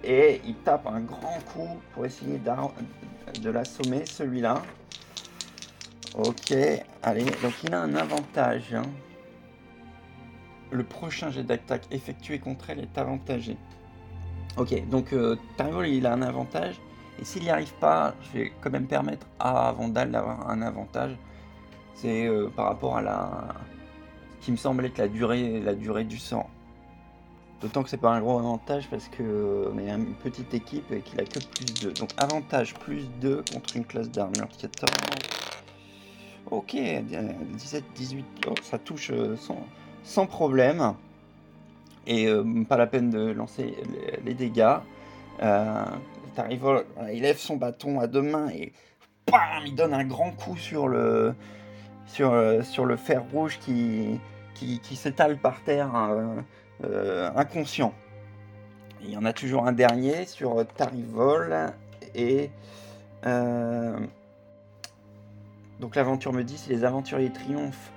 et 0.05 0.41
il 0.45 0.55
tape 0.57 0.87
un 0.87 1.01
grand 1.01 1.39
coup 1.53 1.81
pour 1.93 2.05
essayer 2.05 2.39
de 2.39 3.51
l'assommer, 3.51 4.05
celui-là. 4.07 4.63
Ok, 6.17 6.55
allez, 7.03 7.25
donc 7.25 7.55
il 7.65 7.75
a 7.75 7.83
un 7.83 7.95
avantage. 7.95 8.75
Hein. 8.75 8.83
Le 10.71 10.85
prochain 10.85 11.31
jet 11.31 11.43
d'attaque 11.43 11.87
effectué 11.91 12.39
contre 12.39 12.71
elle 12.71 12.81
est 12.81 12.99
avantagé. 12.99 13.57
Ok, 14.57 14.89
donc 14.89 15.13
euh, 15.13 15.37
il 15.87 16.07
a 16.07 16.13
un 16.13 16.23
avantage. 16.23 16.81
Et 17.21 17.25
s'il 17.25 17.43
n'y 17.43 17.51
arrive 17.51 17.75
pas, 17.75 18.15
je 18.23 18.39
vais 18.39 18.53
quand 18.61 18.71
même 18.71 18.87
permettre 18.87 19.27
à 19.39 19.73
Vandal 19.73 20.11
d'avoir 20.11 20.49
un 20.49 20.63
avantage. 20.63 21.17
C'est 21.95 22.27
euh, 22.27 22.49
par 22.49 22.67
rapport 22.67 22.97
à 22.97 23.03
la, 23.03 23.55
qui 24.41 24.53
me 24.53 24.57
semble 24.57 24.85
être 24.85 24.99
la 24.99 25.09
durée, 25.09 25.61
la 25.61 25.75
durée 25.75 26.05
du 26.05 26.19
sang. 26.19 26.49
D'autant 27.65 27.83
que 27.83 27.89
c'est 27.89 27.97
pas 27.97 28.11
un 28.11 28.21
gros 28.21 28.39
avantage 28.39 28.89
parce 28.91 29.09
que 29.09 29.71
on 29.73 29.79
est 29.79 29.89
une 29.89 30.13
petite 30.17 30.53
équipe 30.53 30.93
et 30.93 31.01
qu'il 31.01 31.19
a 31.19 31.25
que 31.25 31.39
plus 31.39 31.65
2. 31.83 31.93
Donc 31.95 32.11
avantage 32.19 32.75
plus 32.75 33.09
2 33.23 33.43
contre 33.51 33.77
une 33.77 33.87
classe 33.87 34.11
d'armure 34.11 34.49
14. 34.59 34.93
Ok, 36.51 36.77
17, 36.77 37.85
18, 37.95 38.27
ça 38.63 38.79
touche 38.79 39.11
euh, 39.13 39.35
sans, 40.03 40.27
problème. 40.27 40.93
Et 42.07 42.27
euh, 42.27 42.45
pas 42.69 42.77
la 42.77 42.87
peine 42.87 43.09
de 43.09 43.31
lancer 43.31 43.75
les, 44.27 44.35
dégâts. 44.35 44.77
Euh, 45.43 45.87
il 46.51 47.23
lève 47.23 47.39
son 47.39 47.57
bâton 47.57 47.99
à 47.99 48.07
deux 48.07 48.21
mains 48.21 48.51
et 48.51 48.75
il 49.65 49.75
donne 49.75 49.95
un 49.95 50.05
grand 50.05 50.33
coup 50.33 50.59
sur 50.59 50.87
le, 50.87 51.35
sur, 52.05 52.31
euh, 52.35 52.61
sur 52.61 52.85
le 52.85 52.97
fer 52.97 53.25
rouge 53.33 53.59
qui, 53.59 54.21
qui, 54.55 54.97
s'étale 54.97 55.39
par 55.39 55.63
terre 55.63 55.91
euh, 55.95 56.37
euh, 56.83 57.31
inconscient. 57.37 57.95
il 59.03 59.11
y 59.11 59.17
en 59.17 59.25
a 59.25 59.33
toujours 59.33 59.67
un 59.67 59.73
dernier 59.73 60.27
sur 60.27 60.67
Tarivol 60.67 61.73
et 62.15 62.51
euh, 63.27 63.97
donc 65.79 65.95
l'aventure 65.95 66.33
me 66.33 66.43
dit 66.43 66.59
si 66.59 66.71
les 66.71 66.85
aventuriers 66.85 67.31
triomphent 67.31 67.93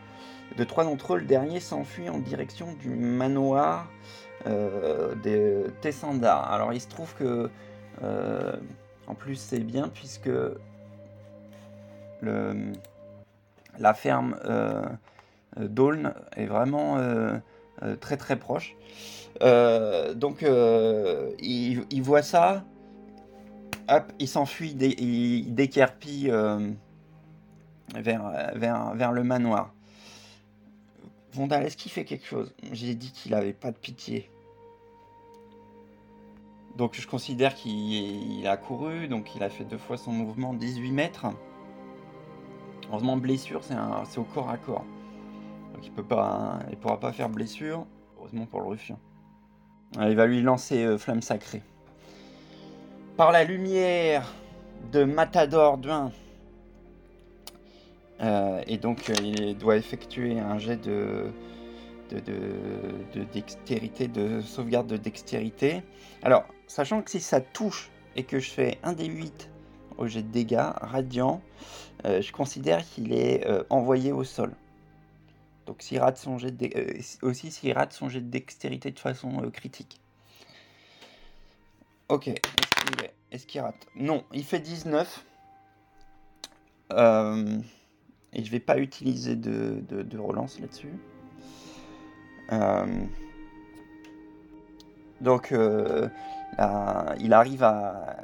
de 0.57 0.63
trois 0.63 0.83
d'entre 0.83 1.15
eux, 1.15 1.17
le 1.17 1.25
dernier 1.25 1.59
s'enfuit 1.59 2.07
en 2.09 2.19
direction 2.19 2.73
du 2.73 2.89
manoir 2.89 3.87
des 4.45 5.65
Tessanda. 5.81 6.37
Alors 6.37 6.71
il 6.71 6.79
se 6.79 6.87
trouve 6.87 7.13
que 7.15 7.49
en 8.01 9.15
plus 9.15 9.35
c'est 9.35 9.59
bien 9.59 9.89
puisque 9.89 10.29
le, 12.21 12.71
la 13.77 13.93
ferme 13.93 14.37
d'Aulne 15.57 16.13
est 16.37 16.45
vraiment 16.45 16.97
très 17.99 18.17
très 18.17 18.37
proche. 18.37 18.75
donc 19.41 20.41
il, 21.39 22.01
voit 22.01 22.21
ça, 22.21 22.63
hop, 23.89 24.11
il 24.19 24.27
s'enfuit, 24.27 24.71
il, 24.71 25.53
décarpille 25.53 26.33
vers, 27.95 28.51
vers, 28.55 28.95
vers 28.95 29.11
le 29.11 29.23
manoir. 29.23 29.73
Vondal, 31.33 31.63
est-ce 31.65 31.77
qu'il 31.77 31.91
fait 31.91 32.05
quelque 32.05 32.25
chose? 32.25 32.53
J'ai 32.71 32.95
dit 32.95 33.11
qu'il 33.11 33.33
avait 33.33 33.53
pas 33.53 33.71
de 33.71 33.77
pitié. 33.77 34.31
Donc 36.77 36.93
je 36.93 37.07
considère 37.07 37.55
qu'il 37.55 38.45
a 38.47 38.55
couru, 38.55 39.07
donc 39.07 39.35
il 39.35 39.41
a 39.41 39.49
fait 39.49 39.63
deux 39.63 39.77
fois 39.79 39.97
son 39.97 40.11
mouvement, 40.11 40.53
18 40.53 40.91
mètres. 40.91 41.25
Heureusement, 42.89 43.17
blessure, 43.17 43.61
c'est 43.63 44.19
au 44.19 44.23
corps 44.23 44.49
à 44.49 44.57
corps. 44.57 44.85
Donc 45.77 45.85
il 45.85 45.91
peut 45.91 46.03
pas, 46.03 46.57
il 46.71 46.77
pourra 46.77 46.99
pas 46.99 47.11
faire 47.11 47.29
blessure. 47.29 47.85
Heureusement 48.17 48.47
pour 48.47 48.61
le 48.61 48.69
ruffian. 48.69 48.97
Il 49.95 50.15
va 50.15 50.25
lui 50.25 50.41
lancer 50.41 50.83
euh, 50.83 50.97
flamme 50.97 51.21
sacrée. 51.21 51.61
Par 53.15 53.31
la 53.31 53.43
lumière 53.43 54.33
de 54.91 55.03
Matador 55.03 55.77
Duin, 55.77 56.11
euh, 58.21 58.63
et 58.65 58.79
donc, 58.79 59.11
euh, 59.11 59.13
il 59.21 59.55
doit 59.55 59.75
effectuer 59.77 60.39
un 60.39 60.57
jet 60.57 60.77
de, 60.77 61.27
de, 62.09 63.23
dextérité, 63.31 64.07
de 64.07 64.41
sauvegarde 64.41 64.87
de 64.87 64.97
dextérité. 64.97 65.83
Alors, 66.23 66.45
sachant 66.65 67.03
que 67.03 67.11
si 67.11 67.19
ça 67.19 67.39
touche 67.39 67.91
et 68.15 68.23
que 68.23 68.39
je 68.39 68.49
fais 68.49 68.79
un 68.81 68.93
des 68.93 69.05
8 69.05 69.51
au 69.99 70.07
jet 70.07 70.23
de 70.23 70.31
dégâts 70.31 70.71
radiant, 70.81 71.41
je 72.03 72.31
considère 72.31 72.83
qu'il 72.83 73.13
est 73.13 73.47
envoyé 73.69 74.11
au 74.11 74.23
sol. 74.23 74.53
Donc, 75.67 75.81
s'il 75.81 75.99
rate 75.99 76.17
son 76.17 76.37
jet 76.37 76.51
de, 76.51 76.69
aussi 77.21 77.51
s'il 77.51 77.73
rate 77.73 77.93
son 77.93 78.09
jet 78.09 78.21
de 78.21 78.29
dextérité 78.29 78.89
de 78.91 78.99
façon 78.99 79.51
critique. 79.51 79.99
Ok, 82.09 82.31
est-ce 83.31 83.45
qu'il 83.45 83.59
rate? 83.59 83.85
Non, 83.95 84.23
il 84.33 84.45
fait 84.45 84.59
19. 84.59 85.25
Euh, 86.93 87.59
et 88.31 88.43
je 88.45 88.49
vais 88.49 88.61
pas 88.61 88.77
utiliser 88.77 89.35
de, 89.35 90.17
relance 90.17 90.59
là-dessus. 90.59 90.93
Euh, 92.53 92.85
donc, 95.19 95.51
euh, 95.51 96.07
il 97.19 97.33
arrive 97.33 97.63
à. 97.63 98.15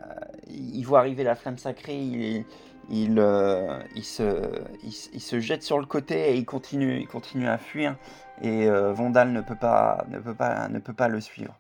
Il 0.50 0.84
voit 0.84 1.00
arriver 1.00 1.24
la 1.24 1.36
flamme 1.36 1.58
sacrée, 1.58 2.00
il, 2.00 2.46
il, 2.90 3.18
euh, 3.20 3.80
il, 3.96 4.04
se, 4.04 5.40
jette 5.40 5.64
sur 5.64 5.80
le 5.80 5.86
côté 5.86 6.32
et 6.32 6.36
il 6.36 6.46
continue, 6.46 7.00
il 7.00 7.08
continue 7.08 7.48
à 7.48 7.58
fuir. 7.58 7.98
Et 8.42 8.68
Vondal 8.68 9.32
ne 9.32 9.42
peut, 9.42 9.56
pas, 9.56 10.06
ne, 10.10 10.20
peut 10.20 10.34
pas, 10.34 10.68
ne 10.68 10.80
peut 10.80 10.94
pas 10.94 11.08
le 11.08 11.22
suivre. 11.22 11.58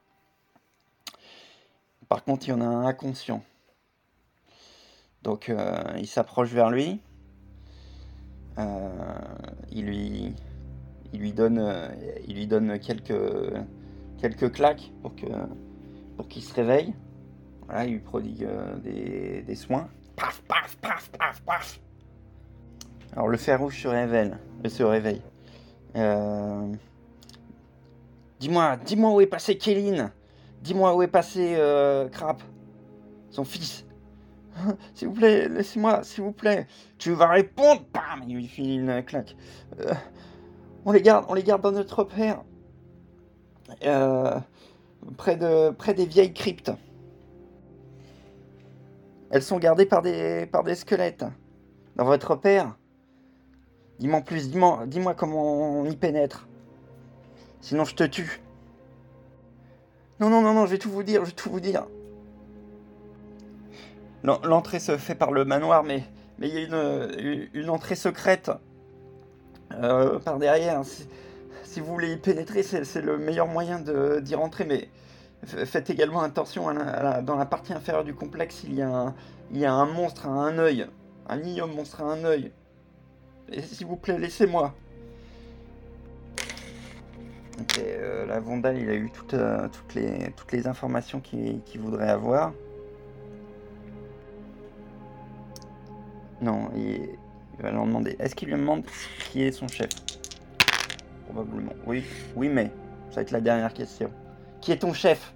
Par 2.10 2.24
contre, 2.24 2.48
il 2.48 2.51
y 2.51 2.53
en 2.53 2.62
a 2.62 2.65
un 2.65 2.86
inconscient. 2.86 3.44
Donc, 5.22 5.53
il 5.98 6.08
s'approche 6.08 6.50
vers 6.50 6.70
lui. 6.70 7.00
Euh, 8.60 8.89
il, 9.72 9.86
lui, 9.86 11.34
donne, 11.34 11.58
euh, 11.60 11.88
il 12.27 12.36
lui 12.36 12.48
donne 12.48 12.77
quelques, 12.80 13.13
quelques 14.20 14.51
claques 14.51 14.92
pour 15.01 15.15
qu'il 15.15 15.30
pour 16.15 16.27
qu'il 16.27 16.44
se 16.44 16.53
réveille. 16.53 16.94
Voilà, 17.66 17.86
il 17.86 17.94
lui 17.94 18.00
prodigue 18.00 18.44
euh, 18.44 19.42
des, 19.42 19.55
soins. 19.55 19.90
Paf, 20.15 20.41
paf, 20.47 20.77
paf, 20.77 21.09
paf, 21.17 21.41
paf. 21.41 21.79
Alors 23.13 23.27
le 23.27 23.37
fer 23.37 23.59
rouge 23.59 23.81
se 23.81 23.87
réveille. 23.87 24.31
Se 24.67 24.83
réveille. 24.83 25.21
dis-moi, 28.39 28.77
dis-moi 28.77 29.13
où 29.13 29.21
est 29.21 29.27
passé 29.27 29.57
Kéline. 29.57 30.11
Dis-moi 30.63 30.95
où 30.95 31.01
est 31.01 31.07
passé 31.07 31.55
euh, 31.57 32.07
Crap, 32.07 32.41
son 33.29 33.43
fils. 33.43 33.85
S'il 34.93 35.09
vous 35.09 35.13
plaît, 35.13 35.49
laissez-moi, 35.49 36.03
s'il 36.03 36.23
vous 36.23 36.31
plaît. 36.31 36.67
Tu 36.97 37.11
vas 37.11 37.27
répondre 37.27 37.81
Bam 37.93 38.23
Il 38.27 38.35
lui 38.35 38.47
file 38.47 38.79
une 38.79 39.03
claque. 39.03 39.35
Euh, 39.79 39.93
on 40.85 40.93
les 40.93 41.01
garde, 41.01 41.25
on 41.27 41.33
les 41.33 41.43
garde 41.43 41.61
dans 41.61 41.71
notre 41.71 41.99
repère. 41.99 42.43
Euh, 43.83 44.39
près, 45.17 45.35
de, 45.35 45.71
près 45.71 45.93
des 45.93 46.05
vieilles 46.05 46.33
cryptes. 46.33 46.71
Elles 49.33 49.41
sont 49.41 49.57
gardées 49.57 49.87
par 49.87 50.03
des, 50.03 50.48
squelettes. 50.75 51.25
Dans 51.96 52.05
votre 52.05 52.29
repère. 52.29 52.77
Dis-moi 53.98 54.22
plus, 54.22 54.51
dis-moi 54.51 54.83
dis 54.85 55.00
comment 55.17 55.79
on 55.79 55.85
y 55.85 55.96
pénètre. 55.96 56.48
Sinon 57.59 57.83
je 57.83 57.96
te 57.96 58.03
tue. 58.03 58.43
Non, 60.19 60.29
non, 60.29 60.41
non, 60.41 60.53
non, 60.53 60.67
je 60.67 60.72
vais 60.72 60.77
tout 60.77 60.91
vous 60.91 61.01
dire, 61.01 61.22
je 61.22 61.31
vais 61.31 61.35
tout 61.35 61.50
vous 61.50 61.59
dire. 61.59 61.87
L'entrée 64.24 64.79
se 64.79 64.98
fait 64.98 65.15
par 65.15 65.31
le 65.31 65.46
manoir, 65.46 65.83
mais 65.83 66.03
il 66.39 66.50
y 66.50 66.57
a 66.57 67.50
une, 67.53 67.69
entrée 67.72 67.96
secrète 67.96 68.51
euh, 69.72 70.19
par 70.19 70.37
derrière. 70.37 70.83
Si, 71.63 71.79
vous 71.79 71.87
voulez 71.87 72.13
y 72.13 72.17
pénétrer, 72.17 72.61
c'est 72.61 73.01
le 73.01 73.17
meilleur 73.17 73.48
moyen 73.48 73.79
d'y 73.79 74.35
rentrer, 74.35 74.65
mais 74.65 74.89
faites 75.46 75.90
également 75.90 76.22
attention 76.22 76.74
dans 77.24 77.36
la 77.36 77.46
partie 77.46 77.74
inférieure 77.74 78.03
du 78.03 78.14
complexe, 78.14 78.64
il 78.64 78.75
y 78.75 78.82
a 78.82 78.90
un, 78.90 79.16
il 79.51 79.60
y 79.60 79.66
a 79.66 79.74
un 79.74 79.86
monstre 79.86 80.27
à 80.27 80.32
un 80.32 80.58
œil, 80.58 80.88
un 81.27 81.40
ignoble 81.42 81.74
monstre 81.74 82.01
à 82.01 82.06
un 82.06 82.24
œil. 82.24 82.51
S'il 83.62 83.88
vous 83.88 83.98
plaît, 83.98 84.18
laissez-moi. 84.18 84.74
Euh, 87.79 88.25
la 88.25 88.40
Vondal, 88.40 88.79
il 88.79 88.90
a 88.90 88.96
eu 88.96 89.12
toutes, 89.12 89.36
euh, 89.36 89.68
toutes, 89.70 89.94
les, 89.94 90.32
toutes 90.36 90.51
les 90.51 90.68
informations 90.68 91.20
qu'il 91.20 91.62
voudrait 91.79 92.10
avoir. 92.10 92.53
Non, 96.42 96.70
il, 96.75 97.10
va 97.60 97.72
leur 97.72 97.86
demander. 97.86 98.16
Est-ce 98.20 98.36
qu'il 98.36 98.50
lui 98.50 98.56
demande 98.56 98.84
qui 99.32 99.44
est 99.44 99.51
son 99.51 99.68
chef? 99.68 99.90
Probablement. 101.25 101.74
Oui, 101.86 102.03
oui, 102.36 102.50
mais 102.50 102.72
ça 103.10 103.18
va 103.18 103.22
être 103.22 103.32
la 103.32 103.42
dernière 103.42 103.74
question. 103.74 104.12
Qui 104.63 104.71
est 104.71 104.77
ton 104.77 104.93
chef 104.93 105.33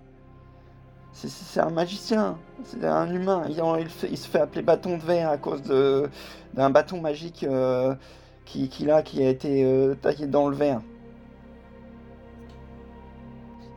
C'est 1.11 1.59
un 1.59 1.69
magicien, 1.69 2.37
c'est 2.63 2.85
un 2.85 3.13
humain. 3.13 3.43
Il, 3.49 4.17
se 4.17 4.25
fait 4.25 4.39
appeler 4.39 4.61
bâton 4.61 4.95
de 4.95 5.01
verre 5.01 5.31
à 5.31 5.37
cause 5.37 5.63
d'un 6.53 6.69
bâton 6.69 7.01
magique 7.01 7.43
euh, 7.43 7.93
qu'il 8.45 8.89
a, 8.89 9.01
qui 9.01 9.21
a 9.21 9.27
été 9.27 9.65
euh, 9.65 9.95
taillé 9.95 10.27
dans 10.27 10.47
le 10.47 10.55
verre. 10.55 10.79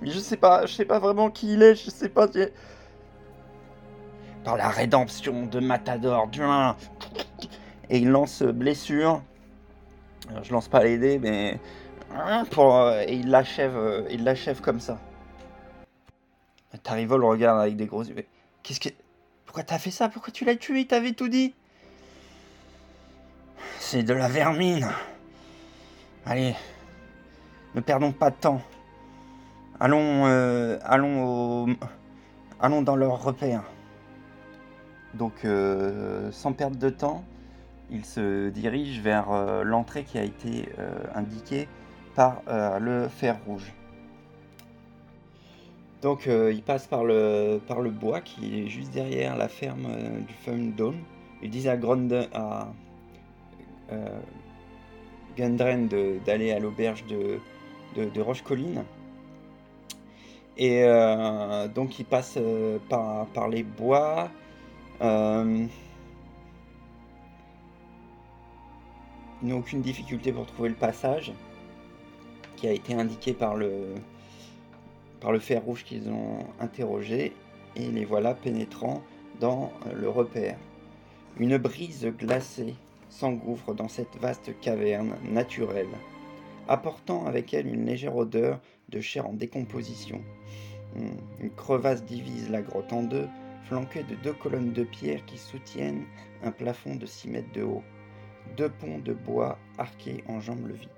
Mais 0.01 0.13
je 0.13 0.21
sais 0.21 0.37
pas, 0.37 0.67
je 0.67 0.73
sais 0.73 0.85
pas 0.85 1.01
vraiment 1.01 1.31
qui 1.31 1.55
il 1.55 1.65
est, 1.65 1.75
je 1.75 1.91
sais 1.91 2.09
pas 2.09 2.29
dans 4.45 4.55
la 4.55 4.69
rédemption 4.69 5.47
de 5.47 5.59
Matador 5.59 6.29
Duin. 6.29 6.77
Et 7.89 7.99
il 7.99 8.09
lance 8.09 8.45
blessure. 8.45 9.21
je 10.45 10.53
lance 10.53 10.69
pas 10.69 10.85
les 10.85 10.97
dés, 10.97 11.19
mais 11.19 11.59
pour, 12.53 12.77
euh, 12.77 13.03
et 13.05 13.15
il 13.17 13.31
l'achève 13.31 14.61
comme 14.61 14.79
ça. 14.79 15.01
T'arrives 16.79 17.17
le 17.17 17.25
regarde 17.25 17.61
avec 17.61 17.77
des 17.77 17.87
gros 17.87 18.05
yeux. 18.05 18.15
Qu'est-ce 18.63 18.81
que, 18.81 18.91
pourquoi 19.45 19.65
t'as 19.65 19.79
fait 19.79 19.91
ça? 19.91 20.09
Pourquoi 20.09 20.33
tu 20.33 20.45
l'as 20.45 20.57
tué? 20.57 20.81
Il 20.81 20.87
t'avait 20.87 21.13
tout 21.13 21.29
dit. 21.29 21.55
C'est 23.79 24.03
de 24.05 24.15
la 24.15 24.29
vermine. 24.29 24.89
Allez, 26.25 26.55
ne 27.75 27.81
perdons 27.81 28.13
pas 28.13 28.31
de 28.31 28.37
temps. 28.37 28.63
Allons, 29.81 30.27
euh, 30.27 30.79
allons 30.85 31.25
au, 31.25 31.69
allons 32.61 32.83
dans 32.83 32.97
leur 32.97 33.23
repère. 33.23 33.65
Donc, 35.15 35.45
euh, 35.45 36.31
sans 36.31 36.53
perdre 36.53 36.77
de 36.77 36.91
temps, 36.91 37.25
il 37.91 38.05
se 38.05 38.51
dirige 38.51 39.01
vers 39.01 39.33
euh, 39.33 39.65
l'entrée 39.65 40.05
qui 40.05 40.19
a 40.19 40.23
été 40.23 40.69
indiquée 41.15 41.69
par 42.15 42.43
le 42.79 43.09
fer 43.09 43.39
rouge. 43.47 43.73
Donc, 46.03 46.27
il 46.27 46.63
passe 46.63 46.87
par 46.87 47.05
le, 47.05 47.61
bois 47.91 48.21
qui 48.21 48.63
est 48.63 48.69
juste 48.69 48.93
derrière 48.93 49.37
la 49.37 49.49
ferme 49.49 49.87
du 50.27 50.35
Fun 50.35 50.73
Dome. 50.77 50.99
Il 51.43 51.51
dit 51.51 51.69
à, 51.69 51.77
Grande, 51.77 52.29
à 52.33 52.69
Gundren 55.37 55.89
d'aller 56.25 56.53
à 56.53 56.59
l'auberge 56.59 57.05
de, 57.07 58.21
Roche-Colline. 58.21 58.85
Et 60.57 60.85
donc, 61.75 61.99
il 61.99 62.05
passe 62.05 62.39
par, 62.89 63.27
par 63.27 63.49
les 63.49 63.63
bois. 63.63 64.31
Euh, 65.03 65.67
il 69.43 69.49
n'a 69.49 69.57
aucune 69.57 69.81
difficulté 69.81 70.33
pour 70.33 70.47
trouver 70.47 70.69
le 70.69 70.75
passage 70.75 71.33
qui 72.57 72.69
a 72.69 72.73
été 72.73 72.93
indiqué 72.93 73.33
par 73.33 73.57
le 73.57 73.95
par 75.21 75.33
le 75.33 75.39
fer 75.39 75.63
rouge 75.63 75.85
qu'ils 75.85 76.11
ont 76.11 76.39
interrogé, 76.61 77.33
et 77.77 77.91
les 77.91 78.05
voilà 78.05 78.35
pénétrant 78.35 79.03
dans 79.39 79.73
le 79.95 80.09
repère. 80.09 80.57
Une 81.39 81.57
brise 81.59 82.07
glacée 82.19 82.75
s'engouffre 83.09 83.75
dans 83.75 83.89
cette 83.89 84.17
vaste 84.21 84.59
caverne 84.61 85.15
naturelle, 85.31 85.89
apportant 86.69 87.27
avec 87.27 87.55
elle 87.55 87.67
une 87.67 87.87
légère 87.87 88.17
odeur 88.17 88.61
de 88.89 89.01
chair 89.01 89.27
en 89.29 89.33
décomposition. 89.33 90.21
Hmm, 90.97 91.11
une 91.41 91.51
crevasse 91.51 92.05
divise 92.05 92.51
la 92.51 92.63
grotte 92.63 92.93
en 92.93 93.03
deux, 93.03 93.29
flanquée 93.65 94.03
de 94.03 94.17
deux 94.17 94.33
colonnes 94.33 94.73
de 94.73 94.85
pierre 94.85 95.25
qui 95.27 95.39
soutiennent 95.39 96.05
un 96.43 96.51
plafond 96.51 96.97
de 96.97 97.07
6 97.07 97.29
mètres 97.29 97.53
de 97.53 97.63
haut. 97.63 97.85
Deux 98.57 98.69
ponts 98.69 98.99
de 98.99 99.13
bois 99.13 99.59
arqués 99.79 100.25
enjambent 100.27 100.67
le 100.67 100.75
vide. 100.75 100.89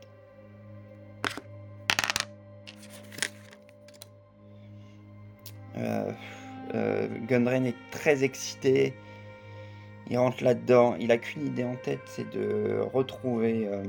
Gundren 7.27 7.67
est 7.67 7.77
très 7.91 8.25
excité. 8.25 8.95
Il 10.11 10.19
rentre 10.19 10.43
là-dedans. 10.43 10.97
Il 10.99 11.11
a 11.13 11.19
qu'une 11.19 11.47
idée 11.47 11.65
en 11.65 11.77
tête, 11.77 12.01
c'est 12.07 12.29
de 12.31 12.81
retrouver 12.93 13.67
euh, 13.67 13.83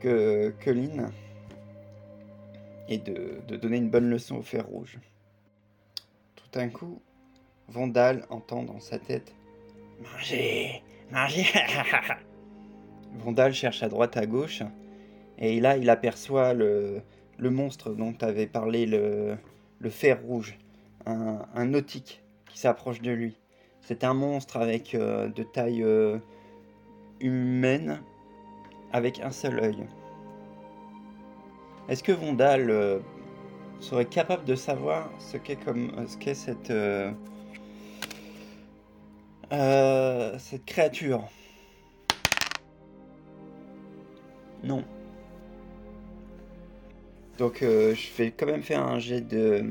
que, 0.00 0.54
et 2.88 2.98
de, 2.98 3.40
de, 3.48 3.56
donner 3.56 3.78
une 3.78 3.90
bonne 3.90 4.10
leçon 4.10 4.36
au 4.36 4.42
fer 4.42 4.66
rouge. 4.66 4.98
Tout 6.36 6.48
d'un 6.52 6.68
coup, 6.68 7.00
Vandal 7.68 8.24
entend 8.30 8.62
dans 8.62 8.80
sa 8.80 8.98
tête 8.98 9.34
Manger 10.00 10.82
Manger 11.10 11.46
Vandal 13.14 13.52
cherche 13.52 13.82
à 13.82 13.88
droite 13.88 14.16
à 14.16 14.26
gauche 14.26 14.62
et 15.38 15.58
là 15.60 15.76
il 15.76 15.90
aperçoit 15.90 16.54
le, 16.54 17.02
le 17.38 17.50
monstre 17.50 17.90
dont 17.90 18.14
avait 18.20 18.46
parlé 18.46 18.86
le, 18.86 19.36
le 19.80 19.90
fer 19.90 20.20
rouge, 20.22 20.58
un, 21.06 21.64
nautique 21.66 22.22
qui 22.48 22.58
s'approche 22.58 23.00
de 23.00 23.10
lui. 23.10 23.36
C'est 23.80 24.04
un 24.04 24.14
monstre 24.14 24.56
avec 24.56 24.94
euh, 24.94 25.28
de 25.28 25.42
taille 25.42 25.82
euh, 25.82 26.18
humaine, 27.20 28.00
avec 28.92 29.20
un 29.20 29.30
seul 29.30 29.60
œil. 29.60 29.86
Est-ce 31.88 32.02
que 32.02 32.12
Vondal 32.12 32.70
euh, 32.70 32.98
serait 33.78 34.06
capable 34.06 34.44
de 34.44 34.56
savoir 34.56 35.08
ce 35.18 35.36
qu'est 35.36 35.56
comme 35.56 35.92
ce 36.08 36.16
qu'est 36.16 36.34
cette 36.34 36.72
cette 40.40 40.64
créature? 40.64 41.22
Non. 44.64 44.82
Donc 47.38 47.62
euh, 47.62 47.94
je 47.94 48.08
vais 48.16 48.30
quand 48.30 48.46
même 48.46 48.62
faire 48.62 48.82
un 48.82 48.98
jet 48.98 49.20
de 49.20 49.64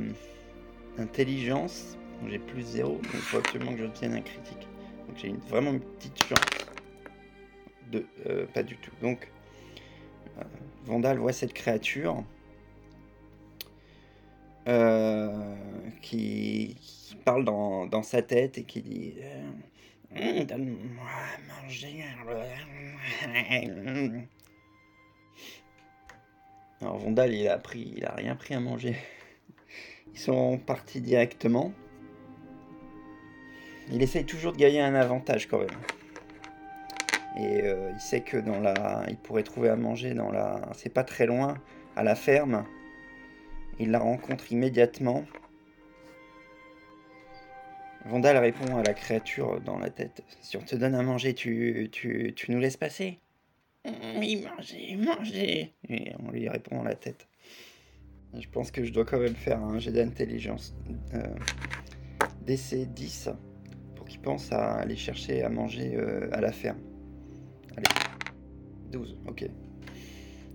d'intelligence. 0.97 1.97
J'ai 2.27 2.39
plus 2.39 2.61
0, 2.61 2.93
donc 2.93 3.03
il 3.13 3.19
faut 3.19 3.37
absolument 3.37 3.73
que 3.73 3.79
j'obtienne 3.79 4.13
un 4.13 4.21
critique. 4.21 4.67
Donc 5.07 5.17
j'ai 5.17 5.33
vraiment 5.49 5.71
une 5.71 5.81
petite 5.81 6.23
chance. 6.23 6.39
De, 7.91 8.05
euh, 8.27 8.45
pas 8.53 8.63
du 8.63 8.77
tout. 8.77 8.91
Donc 9.01 9.29
euh, 10.37 10.43
Vandal 10.85 11.17
voit 11.17 11.33
cette 11.33 11.53
créature 11.53 12.23
qui, 16.01 16.75
parle 17.23 17.45
dans, 17.45 17.85
dans, 17.85 18.03
sa 18.03 18.21
tête 18.21 18.57
et 18.57 18.63
qui 18.63 18.81
dit 18.81 19.13
Donne-moi 20.45 21.05
à 21.05 21.63
manger. 21.63 22.03
Alors 26.85 26.99
Vondal, 26.99 27.33
il 27.33 27.47
a 27.47 27.57
pris, 27.57 27.93
il 27.97 28.05
a 28.05 28.11
rien 28.11 28.35
pris 28.35 28.53
à 28.53 28.59
manger. 28.59 28.95
Ils 30.13 30.19
sont 30.19 30.59
partis 30.59 31.01
directement. 31.01 31.73
Il 33.91 34.03
essaye 34.03 34.23
toujours 34.23 34.51
de 34.51 34.57
gagner 34.57 34.81
un 34.81 34.93
avantage 34.93 35.47
quand 35.47 35.57
même. 35.57 35.67
Et 37.39 37.63
euh, 37.63 37.89
il 37.91 37.99
sait 37.99 38.21
que 38.21 38.37
dans 38.37 38.59
la, 38.59 39.03
il 39.09 39.17
pourrait 39.17 39.41
trouver 39.41 39.69
à 39.69 39.75
manger 39.75 40.13
dans 40.13 40.31
la, 40.31 40.61
c'est 40.75 40.93
pas 40.93 41.03
très 41.03 41.25
loin, 41.25 41.55
à 41.95 42.03
la 42.03 42.13
ferme. 42.13 42.67
Il 43.79 43.89
la 43.89 43.97
rencontre 43.97 44.51
immédiatement. 44.51 45.25
Vondal 48.05 48.37
répond 48.37 48.77
à 48.77 48.83
la 48.83 48.93
créature 48.93 49.59
dans 49.59 49.79
la 49.79 49.89
tête. 49.89 50.23
Si 50.39 50.55
on 50.55 50.61
te 50.61 50.75
donne 50.75 50.93
à 50.93 51.01
manger, 51.01 51.33
tu, 51.33 51.89
tu 51.91 52.51
nous 52.51 52.59
laisses 52.59 52.77
passer 52.77 53.19
oui, 54.17 54.43
mangez, 54.43 54.95
mangez. 54.95 55.73
Et 55.89 56.13
on 56.19 56.31
lui 56.31 56.49
répond 56.49 56.77
dans 56.77 56.83
la 56.83 56.95
tête. 56.95 57.27
je 58.37 58.47
pense 58.49 58.71
que 58.71 58.83
je 58.83 58.91
dois 58.91 59.05
quand 59.05 59.19
même 59.19 59.35
faire 59.35 59.61
un 59.61 59.79
jet 59.79 59.91
d'intelligence. 59.91 60.75
Euh, 61.13 61.35
DC 62.45 62.87
10 62.93 63.29
pour 63.95 64.05
qu'il 64.05 64.19
pense 64.19 64.51
à 64.51 64.73
aller 64.75 64.95
chercher 64.95 65.43
à 65.43 65.49
manger 65.49 65.95
euh, 65.95 66.29
à 66.31 66.41
la 66.41 66.51
ferme. 66.51 66.79
Allez. 67.75 67.87
12, 68.91 69.17
ok. 69.27 69.45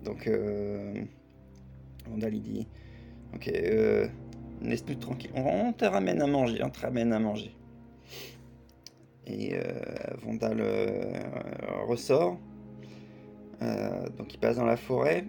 Donc, 0.05 0.27
euh, 0.27 1.05
dit 2.07 2.67
Ok, 3.35 3.49
euh, 3.49 4.09
laisse-nous 4.63 4.95
tranquille. 4.95 5.31
On, 5.35 5.73
te 5.73 5.85
ramène 5.85 6.23
à 6.23 6.27
manger, 6.27 6.63
on 6.65 6.71
te 6.71 6.81
ramène 6.81 7.13
à 7.13 7.19
manger. 7.19 7.55
Et 9.27 9.55
Vandal 10.23 10.61
ressort 11.87 12.37
euh, 13.63 14.09
donc 14.17 14.33
il 14.35 14.39
passe 14.39 14.57
dans 14.57 14.65
la 14.65 14.77
forêt. 14.77 15.25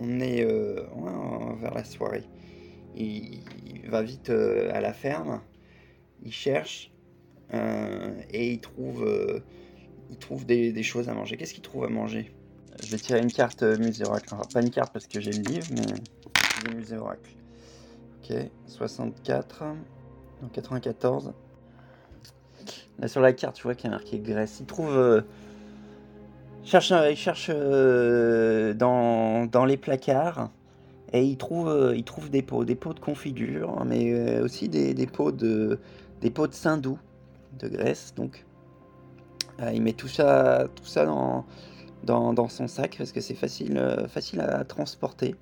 On 0.00 0.20
est 0.20 0.44
euh, 0.44 0.82
vers 1.60 1.74
la 1.74 1.84
soirée. 1.84 2.24
Il, 2.96 3.42
va 3.88 4.02
vite 4.02 4.30
euh, 4.30 4.70
à 4.72 4.80
la 4.80 4.92
ferme. 4.92 5.40
Il 6.22 6.32
cherche 6.32 6.90
et 8.32 8.52
il 8.52 8.60
trouve, 8.60 9.06
il 10.10 10.16
trouve 10.16 10.44
des, 10.46 10.82
choses 10.82 11.08
à 11.08 11.14
manger. 11.14 11.36
Qu'est-ce 11.36 11.54
qu'il 11.54 11.62
trouve 11.62 11.84
à 11.84 11.88
manger? 11.88 12.34
Je 12.82 12.90
vais 12.90 12.96
tirer 12.96 13.20
une 13.20 13.30
carte 13.30 13.62
musée 13.62 14.04
oracle. 14.04 14.34
pas 14.52 14.60
une 14.60 14.70
carte 14.70 14.92
parce 14.92 15.06
que 15.06 15.20
j'ai 15.20 15.30
le 15.30 15.42
livre, 15.42 15.68
mais 15.70 16.74
musée 16.74 16.96
oracle. 16.96 17.30
Ok, 18.18 18.34
64, 18.66 19.64
donc 20.42 20.52
94. 20.52 21.34
Là 22.98 23.08
sur 23.08 23.20
la 23.20 23.32
carte, 23.32 23.56
tu 23.56 23.64
vois 23.64 23.74
qu'il 23.74 23.90
y 23.90 23.92
a 23.92 23.96
marqué 23.96 24.18
Grèce. 24.18 24.58
Il 24.60 24.66
trouve. 24.66 24.96
Euh, 24.96 25.22
cherche, 26.64 26.92
il 27.10 27.16
cherche 27.16 27.50
euh, 27.52 28.72
dans, 28.74 29.64
les 29.66 29.76
placards 29.76 30.50
et 31.12 31.24
il 31.24 31.36
trouve, 31.36 31.68
euh, 31.68 31.96
il 31.96 32.04
trouve 32.04 32.30
des 32.30 32.42
pots, 32.42 32.64
des 32.64 32.76
pots 32.76 32.94
de 32.94 33.00
confiture, 33.00 33.84
mais 33.84 34.40
aussi 34.40 34.68
des, 34.68 34.94
des, 34.94 35.06
pots 35.06 35.32
de 35.32 35.78
des 36.20 36.30
pots 36.30 36.46
de 36.46 36.54
saindoux 36.54 36.98
de 37.58 37.68
Grèce. 37.68 38.14
Donc, 38.14 38.44
il 39.72 39.82
met 39.82 39.92
tout 39.92 40.08
ça, 40.08 40.66
dans, 42.04 42.48
son 42.48 42.68
sac 42.68 42.96
parce 42.98 43.12
que 43.12 43.20
c'est 43.20 43.34
facile, 43.34 43.80
facile 44.08 44.40
à 44.40 44.64
transporter. 44.64 45.34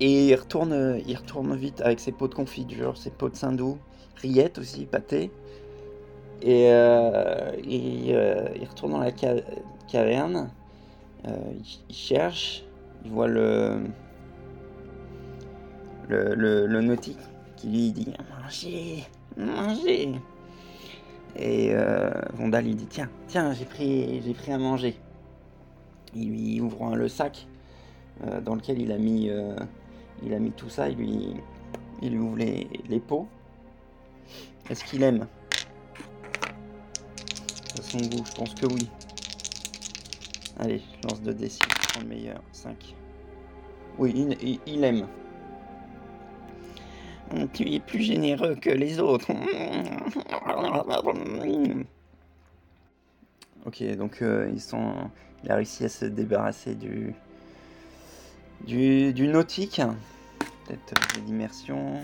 Et 0.00 0.28
il 0.28 0.34
retourne, 0.34 1.00
il 1.06 1.16
retourne 1.16 1.54
vite 1.56 1.80
avec 1.80 2.00
ses 2.00 2.12
pots 2.12 2.28
de 2.28 2.34
confiture, 2.34 2.96
ses 2.96 3.10
pots 3.10 3.28
de 3.28 3.36
saindoux, 3.36 3.78
rillettes 4.16 4.58
aussi, 4.58 4.86
pâté. 4.86 5.30
Et 6.42 6.68
euh, 6.68 7.52
euh, 7.52 8.48
il, 8.56 8.68
retourne 8.68 8.92
dans 8.92 8.98
la 8.98 9.12
caverne. 9.12 10.50
Euh, 11.26 11.36
il, 11.88 11.94
cherche. 11.94 12.64
Il 13.04 13.10
voit 13.10 13.28
le, 13.28 13.80
le, 16.08 16.80
nautique 16.80 17.18
qui 17.56 17.68
lui 17.68 17.92
dit 17.92 18.12
Mangez, 18.42 19.04
mangez. 19.36 20.12
Et 21.36 21.74
Vondal 22.34 22.64
lui 22.64 22.74
dit 22.74 22.86
Tiens, 22.86 23.10
tiens, 23.26 23.52
j'ai 23.52 23.64
pris, 23.64 24.22
j'ai 24.22 24.34
pris 24.34 24.52
à 24.52 24.58
manger. 24.58 24.96
Il 26.14 26.28
lui 26.28 26.60
ouvre 26.60 26.94
le 26.94 27.08
sac 27.08 27.46
dans 28.42 28.54
lequel 28.54 28.80
il 28.80 28.92
a 28.92 28.98
mis 28.98 29.30
il 30.22 30.32
a 30.34 30.38
mis 30.38 30.52
tout 30.52 30.68
ça, 30.68 30.88
il 30.88 30.96
lui, 30.96 31.34
il 32.02 32.10
lui 32.12 32.18
ouvre 32.18 32.36
les, 32.36 33.00
pots. 33.00 33.26
Est-ce 34.70 34.84
qu'il 34.84 35.02
aime? 35.02 35.26
À 37.78 37.82
son 37.82 37.98
goût, 37.98 38.24
je 38.24 38.32
pense 38.32 38.54
que 38.54 38.66
oui. 38.66 38.88
Allez, 40.58 40.80
je 41.02 41.08
lance 41.08 41.20
2 41.22 41.34
d 41.34 41.48
6, 41.48 41.58
je 41.58 41.88
prends 41.88 42.00
le 42.00 42.06
meilleur. 42.06 42.40
5. 42.52 42.94
Oui, 43.98 44.12
il, 44.14 44.60
il, 44.66 44.84
aime. 44.84 45.06
Tu 47.52 47.72
es 47.72 47.80
plus 47.80 48.02
généreux 48.02 48.54
que 48.54 48.70
les 48.70 49.00
autres. 49.00 49.32
Ok, 53.66 53.82
donc 53.96 54.20
euh, 54.20 54.50
ils 54.52 54.60
sont, 54.60 54.92
il 55.42 55.50
a 55.50 55.56
réussi 55.56 55.84
à 55.84 55.88
se 55.88 56.04
débarrasser 56.04 56.74
du, 56.74 57.14
du, 58.62 59.28
nautique 59.28 59.80
peut-être 60.66 61.20
d'immersion, 61.24 62.00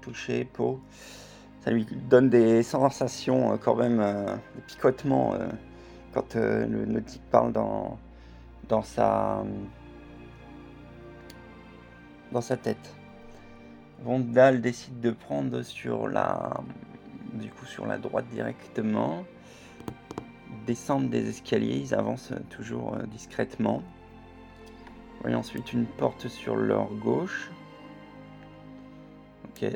toucher, 0.00 0.44
peau. 0.44 0.80
Ça 1.64 1.70
lui 1.70 1.86
donne 2.08 2.30
des 2.30 2.62
sensations 2.62 3.52
euh, 3.52 3.56
quand 3.56 3.76
même, 3.76 4.00
euh, 4.00 4.34
des 4.54 4.62
picotements 4.66 5.34
euh, 5.34 5.48
quand 6.12 6.34
le, 6.34 7.02
type 7.02 7.22
parle 7.30 7.52
dans, 7.52 7.98
dans 8.68 8.82
sa 8.82 9.44
dans 12.32 12.40
sa 12.40 12.56
tête. 12.56 12.94
Vondal 14.02 14.60
décide 14.60 15.00
de 15.00 15.10
prendre 15.10 15.62
sur 15.62 16.08
la 16.08 16.54
du 17.34 17.50
coup 17.50 17.66
sur 17.66 17.86
la 17.86 17.98
droite 17.98 18.26
directement. 18.32 19.24
Descendent 20.66 21.10
des 21.10 21.28
escaliers, 21.28 21.76
ils 21.76 21.94
avancent 21.94 22.32
toujours 22.48 22.96
discrètement. 23.10 23.82
Voyez 25.20 25.36
ensuite 25.36 25.72
une 25.72 25.86
porte 25.86 26.28
sur 26.28 26.56
leur 26.56 26.86
gauche. 26.94 27.50
Ok. 29.44 29.70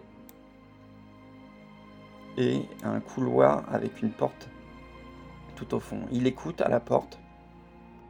Et 2.37 2.63
un 2.83 3.01
couloir 3.01 3.65
avec 3.73 4.03
une 4.03 4.11
porte 4.11 4.49
tout 5.55 5.75
au 5.75 5.81
fond. 5.81 6.01
Il 6.11 6.27
écoute 6.27 6.61
à 6.61 6.69
la 6.69 6.81
porte. 6.81 7.19